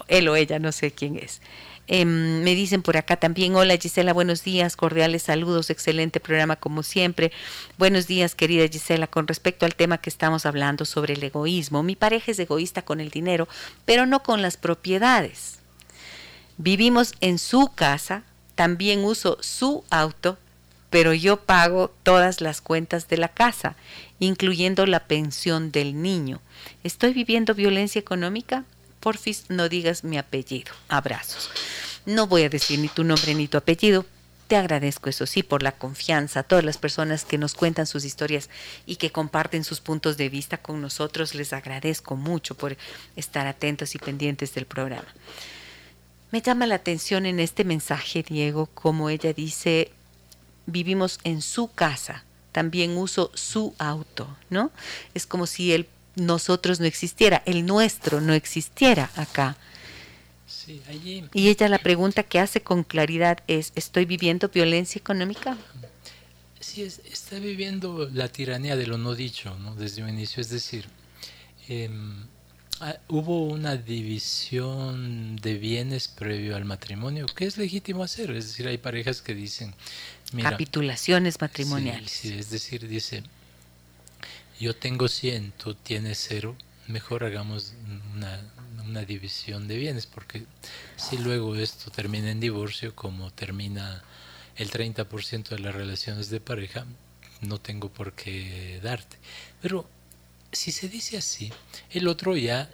[0.09, 1.41] Él o ella, no sé quién es.
[1.89, 6.83] Em, me dicen por acá también, hola Gisela, buenos días, cordiales saludos, excelente programa como
[6.83, 7.33] siempre.
[7.77, 11.83] Buenos días, querida Gisela, con respecto al tema que estamos hablando sobre el egoísmo.
[11.83, 13.49] Mi pareja es egoísta con el dinero,
[13.85, 15.59] pero no con las propiedades.
[16.57, 18.23] Vivimos en su casa,
[18.55, 20.39] también uso su auto,
[20.93, 23.77] pero yo pago todas las cuentas de la casa,
[24.19, 26.43] incluyendo la pensión del niño.
[26.85, 28.65] ¿Estoy viviendo violencia económica?
[29.01, 30.71] porfis no digas mi apellido.
[30.89, 31.51] Abrazos.
[32.05, 34.05] No voy a decir ni tu nombre ni tu apellido.
[34.49, 38.05] te agradezco, eso sí, por la confianza, a todas las personas que nos cuentan sus
[38.05, 38.51] historias
[38.85, 41.35] y que comparten sus puntos de vista con nosotros.
[41.35, 42.77] Les agradezco mucho por
[43.17, 45.09] estar atentos y pendientes del programa.
[46.33, 49.91] Me llama la atención en este mensaje, Diego, como ella dice,
[50.67, 54.71] vivimos en su casa, también uso su auto, ¿no?
[55.15, 55.87] Es como si el
[56.17, 59.57] nosotros no existiera, el nuestro no existiera acá.
[61.35, 65.57] Y ella la pregunta que hace con claridad es, ¿estoy viviendo violencia económica?
[66.61, 69.75] Sí, está viviendo la tiranía de lo no dicho, ¿no?
[69.75, 70.87] Desde un inicio, es decir,
[71.69, 72.27] em,
[72.81, 78.69] ah, hubo una división de bienes previo al matrimonio, que es legítimo hacer, es decir,
[78.69, 79.75] hay parejas que dicen...
[80.41, 82.11] Capitulaciones matrimoniales.
[82.11, 83.23] Sí, es decir, dice,
[84.61, 86.57] yo tengo 100, tú tienes cero,
[86.87, 87.75] mejor hagamos
[88.15, 88.41] una,
[88.85, 90.45] una división de bienes, porque
[90.97, 94.03] si luego esto termina en divorcio, como termina
[94.57, 96.87] el 30% de las relaciones de pareja,
[97.41, 99.17] no tengo por qué darte.
[99.61, 99.89] Pero
[100.53, 101.53] si se dice así,
[101.91, 102.71] el otro ya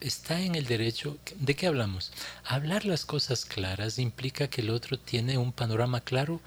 [0.00, 1.18] está en el derecho.
[1.36, 2.12] ¿De qué hablamos?
[2.44, 6.40] Hablar las cosas claras implica que el otro tiene un panorama claro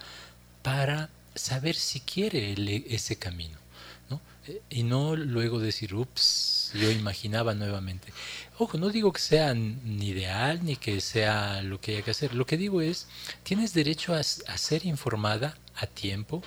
[0.61, 2.55] para saber si quiere
[2.93, 3.57] ese camino.
[4.09, 4.21] ¿no?
[4.69, 8.11] Y no luego decir, ups, yo imaginaba nuevamente.
[8.57, 12.33] Ojo, no digo que sea ni ideal ni que sea lo que haya que hacer.
[12.33, 13.07] Lo que digo es,
[13.43, 16.43] tienes derecho a ser informada a tiempo,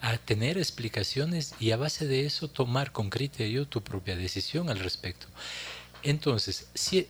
[0.00, 4.78] a tener explicaciones y a base de eso tomar con criterio tu propia decisión al
[4.80, 5.26] respecto.
[6.04, 7.08] Entonces, si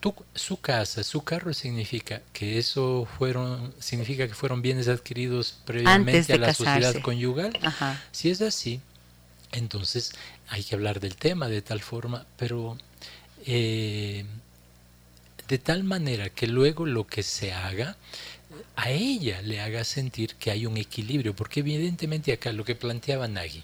[0.00, 6.34] tu, su casa, su carro significa que eso fueron, significa que fueron bienes adquiridos previamente
[6.34, 7.58] a la sociedad conyugal.
[8.10, 8.80] Si es así,
[9.52, 10.12] entonces
[10.48, 12.76] hay que hablar del tema de tal forma, pero
[13.46, 14.26] eh,
[15.48, 17.96] de tal manera que luego lo que se haga
[18.76, 23.28] a ella le haga sentir que hay un equilibrio, porque evidentemente acá lo que planteaba
[23.28, 23.62] Nagy,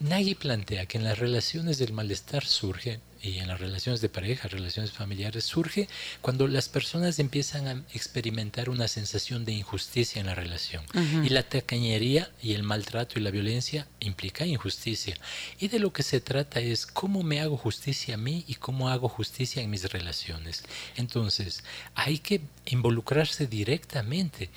[0.00, 4.48] Nagy plantea que en las relaciones del malestar surge y en las relaciones de pareja,
[4.48, 5.88] relaciones familiares, surge
[6.20, 10.84] cuando las personas empiezan a experimentar una sensación de injusticia en la relación.
[11.24, 15.16] Y la tacañería y el maltrato y la violencia implica injusticia.
[15.58, 18.88] Y de lo que se trata es cómo me hago justicia a mí y cómo
[18.88, 20.64] hago justicia en mis relaciones.
[20.96, 21.64] Entonces,
[21.94, 24.50] hay que involucrarse directamente.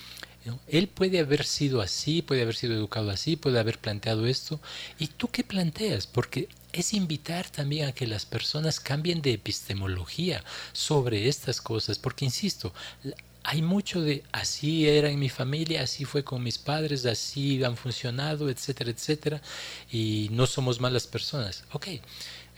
[0.68, 4.60] Él puede haber sido así, puede haber sido educado así, puede haber planteado esto.
[4.98, 6.07] ¿Y tú qué planteas?
[6.07, 10.43] Porque es invitar también a que las personas cambien de epistemología
[10.73, 12.73] sobre estas cosas, porque insisto,
[13.43, 17.77] hay mucho de así era en mi familia, así fue con mis padres, así han
[17.77, 19.41] funcionado, etcétera, etcétera,
[19.91, 21.63] y no somos malas personas.
[21.71, 21.87] Ok,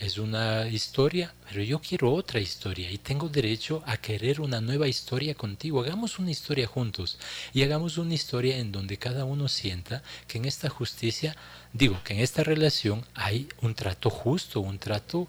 [0.02, 4.88] es una historia, pero yo quiero otra historia y tengo derecho a querer una nueva
[4.88, 5.82] historia contigo.
[5.82, 7.20] Hagamos una historia juntos
[7.54, 11.36] y hagamos una historia en donde cada uno sienta que en esta justicia,
[11.72, 15.28] digo, que en esta relación hay un trato justo, un trato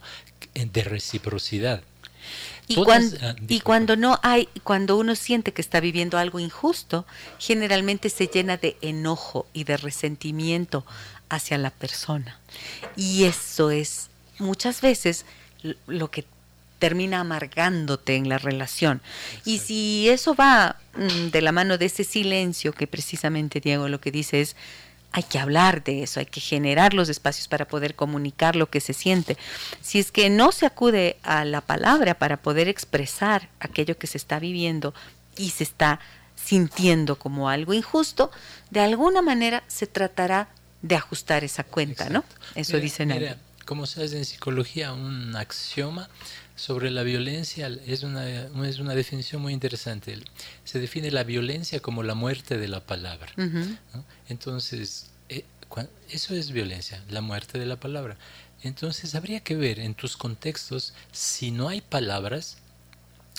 [0.55, 1.83] de reciprocidad.
[2.67, 7.05] Y, cuando, ah, y cuando no hay, cuando uno siente que está viviendo algo injusto,
[7.39, 10.87] generalmente se llena de enojo y de resentimiento
[11.29, 12.39] hacia la persona.
[12.97, 15.25] Y eso es muchas veces
[15.87, 16.25] lo que
[16.83, 19.01] termina amargándote en la relación.
[19.45, 24.01] Y si eso va mm, de la mano de ese silencio que precisamente Diego lo
[24.01, 24.57] que dice es,
[25.13, 28.81] hay que hablar de eso, hay que generar los espacios para poder comunicar lo que
[28.81, 29.37] se siente.
[29.81, 34.19] Si es que no se acude a la palabra para poder expresar aquello que se
[34.19, 34.93] está viviendo
[35.37, 36.01] y se está
[36.35, 38.33] sintiendo como algo injusto,
[38.71, 40.49] de alguna manera se tratará
[40.81, 42.25] de ajustar esa cuenta, ¿no?
[42.57, 46.09] Eso dice Naya como se hace en psicología, un axioma
[46.57, 50.19] sobre la violencia es una, es una definición muy interesante.
[50.65, 53.33] Se define la violencia como la muerte de la palabra.
[54.29, 55.45] Entonces, eh,
[56.11, 58.17] eso es violencia, la muerte de la palabra.
[58.63, 62.59] Entonces, habría que ver en tus contextos, si no hay palabras,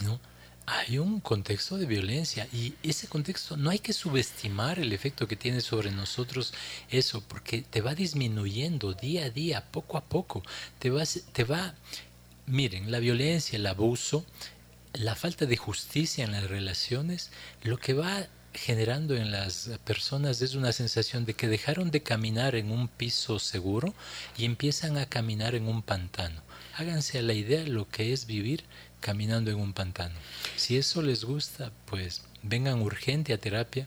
[0.03, 0.19] ¿no?
[0.65, 5.35] Hay un contexto de violencia y ese contexto no hay que subestimar el efecto que
[5.35, 6.53] tiene sobre nosotros
[6.89, 10.43] eso, porque te va disminuyendo día a día, poco a poco.
[10.79, 10.91] Te,
[11.33, 11.75] te va,
[12.45, 14.25] miren, la violencia, el abuso,
[14.93, 17.31] la falta de justicia en las relaciones,
[17.63, 22.55] lo que va generando en las personas es una sensación de que dejaron de caminar
[22.55, 23.93] en un piso seguro
[24.37, 26.41] y empiezan a caminar en un pantano.
[26.75, 28.63] Háganse a la idea de lo que es vivir
[29.03, 30.15] caminando en un pantano.
[30.55, 33.85] Si eso les gusta, pues vengan urgente a terapia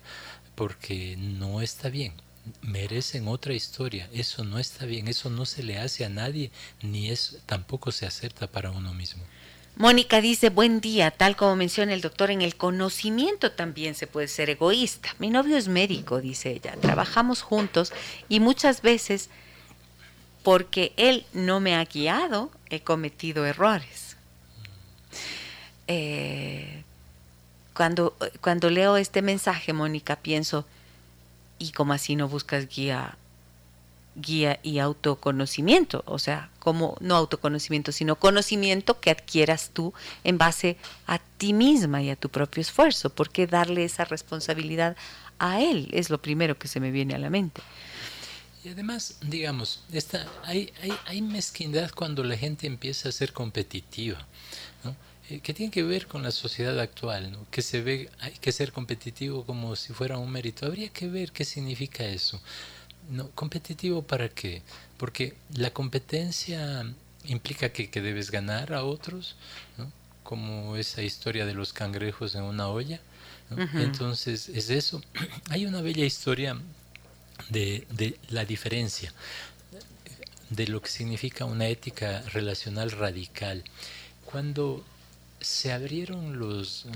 [0.54, 2.12] porque no está bien.
[2.60, 4.08] Merecen otra historia.
[4.12, 5.08] Eso no está bien.
[5.08, 6.50] Eso no se le hace a nadie
[6.82, 9.24] ni es tampoco se acepta para uno mismo.
[9.76, 14.28] Mónica dice, buen día, tal como menciona el doctor, en el conocimiento también se puede
[14.28, 15.14] ser egoísta.
[15.18, 17.92] Mi novio es médico, dice ella, trabajamos juntos
[18.28, 19.28] y muchas veces
[20.42, 24.05] porque él no me ha guiado, he cometido errores.
[25.88, 26.82] Eh,
[27.74, 30.66] cuando, cuando leo este mensaje, Mónica, pienso,
[31.58, 33.16] ¿y cómo así no buscas guía
[34.16, 39.92] guía y autoconocimiento, o sea, como no autoconocimiento, sino conocimiento que adquieras tú
[40.24, 40.76] en base
[41.06, 44.96] a ti misma y a tu propio esfuerzo, porque darle esa responsabilidad
[45.38, 47.60] a él es lo primero que se me viene a la mente.
[48.64, 54.26] Y además, digamos, esta, hay, hay, hay mezquindad cuando la gente empieza a ser competitiva,
[55.42, 57.46] que tiene que ver con la sociedad actual, ¿no?
[57.50, 60.66] que se ve, hay que ser competitivo como si fuera un mérito.
[60.66, 62.40] Habría que ver qué significa eso.
[63.10, 64.62] No, competitivo para qué?
[64.96, 66.84] Porque la competencia
[67.24, 69.36] implica que, que debes ganar a otros,
[69.78, 69.90] ¿no?
[70.22, 73.00] como esa historia de los cangrejos en una olla.
[73.50, 73.56] ¿no?
[73.64, 73.82] Uh -huh.
[73.82, 75.02] Entonces, es eso.
[75.50, 76.56] Hay una bella historia
[77.48, 79.12] de, de, la diferencia,
[80.50, 83.64] de lo que significa una ética relacional radical.
[84.24, 84.84] Cuando
[85.40, 86.38] se abrieron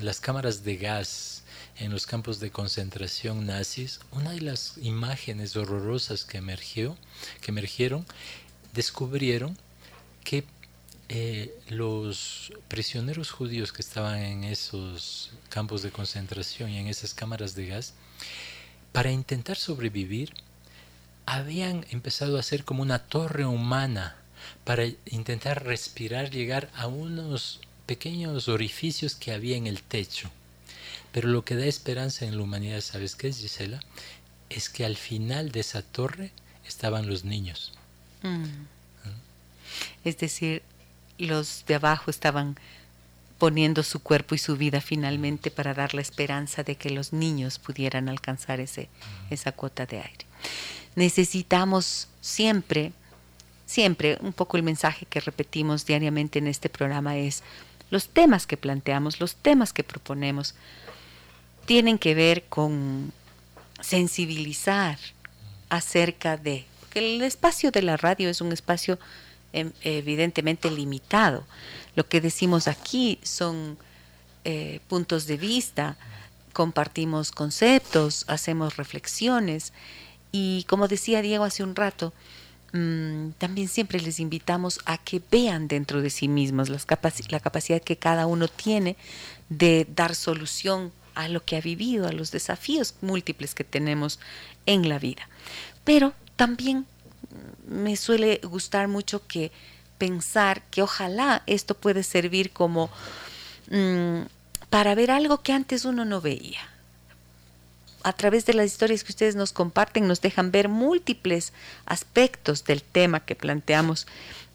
[0.01, 1.43] las cámaras de gas
[1.79, 6.97] en los campos de concentración nazis, una de las imágenes horrorosas que emergió,
[7.41, 8.05] que emergieron,
[8.75, 9.57] descubrieron
[10.25, 10.45] que
[11.09, 17.55] eh, los prisioneros judíos que estaban en esos campos de concentración y en esas cámaras
[17.55, 17.95] de gas,
[18.93, 20.33] para intentar sobrevivir,
[21.27, 24.17] habían empezado a hacer como una torre humana
[24.65, 27.61] para intentar respirar, llegar a unos
[27.91, 30.31] pequeños orificios que había en el techo.
[31.11, 33.81] Pero lo que da esperanza en la humanidad, ¿sabes qué es, Gisela?
[34.49, 36.31] Es que al final de esa torre
[36.65, 37.73] estaban los niños.
[38.23, 38.45] Mm.
[38.45, 38.69] ¿Mm?
[40.05, 40.62] Es decir,
[41.19, 42.57] los de abajo estaban
[43.39, 47.59] poniendo su cuerpo y su vida finalmente para dar la esperanza de que los niños
[47.59, 49.35] pudieran alcanzar ese, mm.
[49.35, 50.27] esa cuota de aire.
[50.95, 52.93] Necesitamos siempre,
[53.67, 57.43] siempre, un poco el mensaje que repetimos diariamente en este programa es,
[57.91, 60.55] los temas que planteamos, los temas que proponemos,
[61.67, 63.12] tienen que ver con
[63.81, 64.99] sensibilizar
[65.69, 68.99] acerca de, porque el espacio de la radio es un espacio
[69.53, 71.45] eh, evidentemente limitado.
[71.97, 73.79] Lo que decimos aquí son
[74.45, 75.97] eh, puntos de vista,
[76.53, 79.73] compartimos conceptos, hacemos reflexiones
[80.33, 82.12] y como decía Diego hace un rato,
[82.73, 86.87] mmm, también siempre les invitamos a que vean dentro de sí mismos las
[87.29, 88.97] la capacidad que cada uno tiene
[89.49, 94.19] de dar solución a lo que ha vivido, a los desafíos múltiples que tenemos
[94.67, 95.29] en la vida.
[95.85, 96.87] Pero también
[97.69, 99.53] me suele gustar mucho que
[99.99, 102.91] pensar que ojalá esto puede servir como
[103.71, 104.23] mmm,
[104.71, 106.61] para ver algo que antes uno no veía.
[108.03, 111.53] A través de las historias que ustedes nos comparten nos dejan ver múltiples
[111.85, 114.07] aspectos del tema que planteamos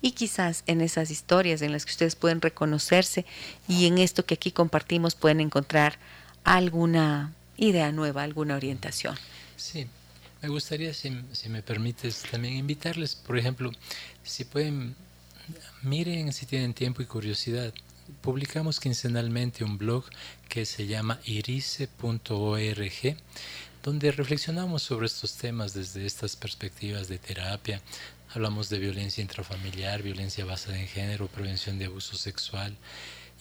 [0.02, 3.26] y quizás en esas historias en las que ustedes pueden reconocerse
[3.68, 5.98] y en esto que aquí compartimos pueden encontrar
[6.44, 9.16] alguna idea nueva, alguna orientación.
[9.58, 9.88] Sí,
[10.42, 13.72] me gustaría, si, si, me permites, también invitarles, por ejemplo,
[14.24, 14.96] si pueden,
[15.82, 17.74] miren si tienen tiempo y curiosidad.
[18.22, 20.06] Publicamos quincenalmente un blog
[20.48, 23.18] que se llama irice.org,
[23.84, 27.82] donde reflexionamos sobre estos temas desde estas perspectivas de terapia.
[28.34, 32.76] Hablamos de violencia intrafamiliar, violencia basada en género, prevención de abuso sexual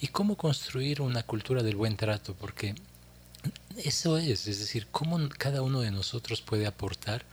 [0.01, 2.75] y cómo construir una cultura del buen trato, porque
[3.77, 7.23] eso es, es decir, cómo cada uno de nosotros puede aportar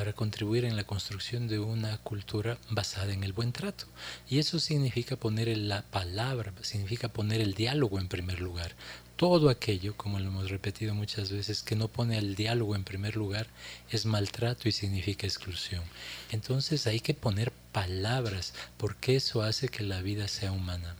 [0.00, 3.84] para contribuir en la construcción de una cultura basada en el buen trato.
[4.30, 8.72] Y eso significa poner la palabra, significa poner el diálogo en primer lugar.
[9.16, 13.14] Todo aquello, como lo hemos repetido muchas veces, que no pone el diálogo en primer
[13.14, 13.46] lugar
[13.90, 15.82] es maltrato y significa exclusión.
[16.30, 20.96] Entonces hay que poner palabras porque eso hace que la vida sea humana.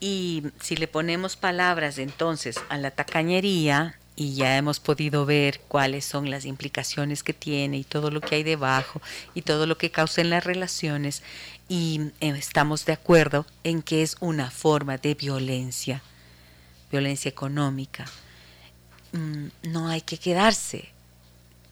[0.00, 6.04] Y si le ponemos palabras entonces a la tacañería, y ya hemos podido ver cuáles
[6.06, 9.02] son las implicaciones que tiene y todo lo que hay debajo
[9.34, 11.22] y todo lo que causa en las relaciones,
[11.68, 16.02] y estamos de acuerdo en que es una forma de violencia,
[16.90, 18.06] violencia económica.
[19.62, 20.90] No hay que quedarse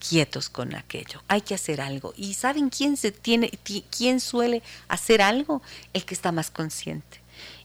[0.07, 1.23] quietos con aquello.
[1.27, 2.13] Hay que hacer algo.
[2.17, 3.51] ¿Y saben quién se tiene
[3.95, 5.61] quién suele hacer algo?
[5.93, 7.21] El que está más consciente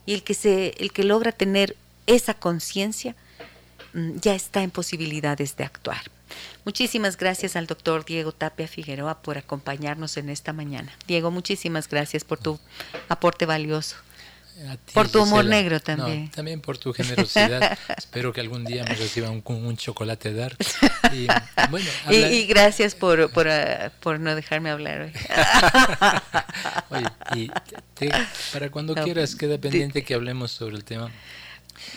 [0.06, 1.76] y el que, se, el que logra tener
[2.06, 3.29] esa conciencia mm,
[3.92, 6.02] ya está en posibilidades de actuar.
[6.64, 10.92] Muchísimas gracias al doctor Diego Tapia Figueroa por acompañarnos en esta mañana.
[11.06, 12.60] Diego, muchísimas gracias por tu
[13.08, 13.96] aporte valioso.
[14.92, 16.30] por tu humor negro también.
[16.30, 17.78] también por tu generosidad.
[17.96, 20.56] Espero que algún día me reciba un, un chocolate dark.
[21.12, 21.26] Y,
[21.70, 25.12] bueno, y, gracias por, por, uh, por, no dejarme hablar hoy.
[26.90, 27.50] Oye, y
[28.52, 31.10] para cuando quieras, queda pendiente que hablemos sobre el tema.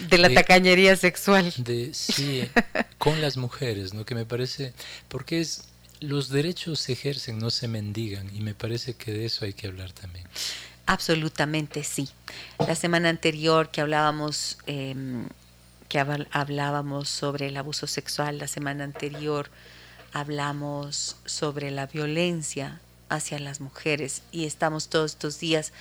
[0.10, 1.54] De la tacañería sexual.
[1.58, 2.50] De, sí,
[2.98, 4.06] con las mujeres, ¿no?
[4.06, 4.74] Que me parece,
[5.08, 5.66] porque es,
[6.00, 9.68] los derechos se ejercen, no se mendigan, y me parece que de eso hay que
[9.68, 10.26] hablar también.
[10.86, 12.10] Absolutamente sí.
[12.60, 15.28] La semana anterior que hablábamos, em,
[15.88, 19.50] que hablábamos sobre el abuso sexual, la semana anterior
[20.12, 25.72] hablamos sobre la violencia hacia las mujeres y estamos todos estos días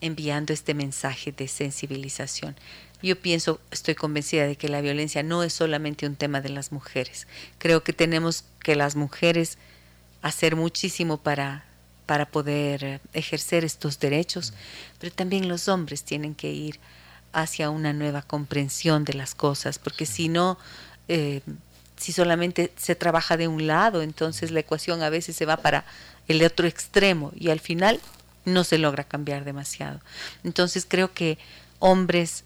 [0.00, 2.56] enviando este mensaje de sensibilización.
[3.02, 6.72] Yo pienso, estoy convencida de que la violencia no es solamente un tema de las
[6.72, 7.26] mujeres.
[7.58, 9.58] Creo que tenemos que las mujeres
[10.22, 11.64] hacer muchísimo para
[12.06, 14.52] para poder ejercer estos derechos,
[14.98, 16.78] pero también los hombres tienen que ir
[17.32, 20.58] hacia una nueva comprensión de las cosas, porque si no,
[21.08, 21.40] eh,
[21.96, 25.84] si solamente se trabaja de un lado, entonces la ecuación a veces se va para
[26.28, 28.00] el otro extremo y al final
[28.44, 30.00] no se logra cambiar demasiado.
[30.44, 31.38] Entonces creo que
[31.78, 32.44] hombres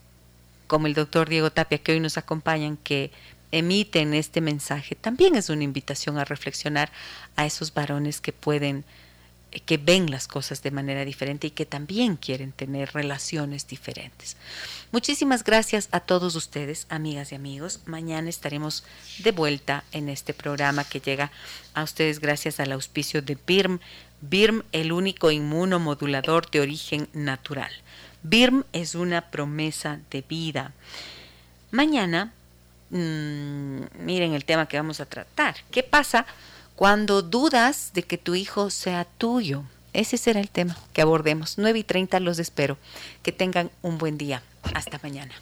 [0.67, 3.11] como el doctor Diego Tapia, que hoy nos acompañan, que
[3.53, 6.91] emiten este mensaje, también es una invitación a reflexionar
[7.37, 8.85] a esos varones que pueden
[9.65, 14.37] que ven las cosas de manera diferente y que también quieren tener relaciones diferentes.
[14.93, 17.81] Muchísimas gracias a todos ustedes, amigas y amigos.
[17.87, 18.85] Mañana estaremos
[19.19, 21.31] de vuelta en este programa que llega
[21.75, 23.81] a ustedes gracias al auspicio de BIRM.
[24.21, 27.71] BIRM, el único inmunomodulador de origen natural.
[28.29, 30.73] BIRM es una promesa de vida.
[31.71, 32.33] Mañana,
[32.91, 35.57] mmm, miren el tema que vamos a tratar.
[35.71, 36.27] ¿Qué pasa?
[36.75, 39.63] Cuando dudas de que tu hijo sea tuyo,
[39.93, 41.57] ese será el tema que abordemos.
[41.57, 42.77] 9 y 30 los espero.
[43.23, 44.43] Que tengan un buen día.
[44.75, 45.33] Hasta mañana.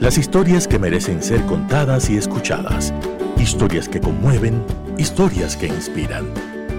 [0.00, 2.92] Las historias que merecen ser contadas y escuchadas.
[3.38, 4.62] Historias que conmueven,
[4.98, 6.47] historias que inspiran.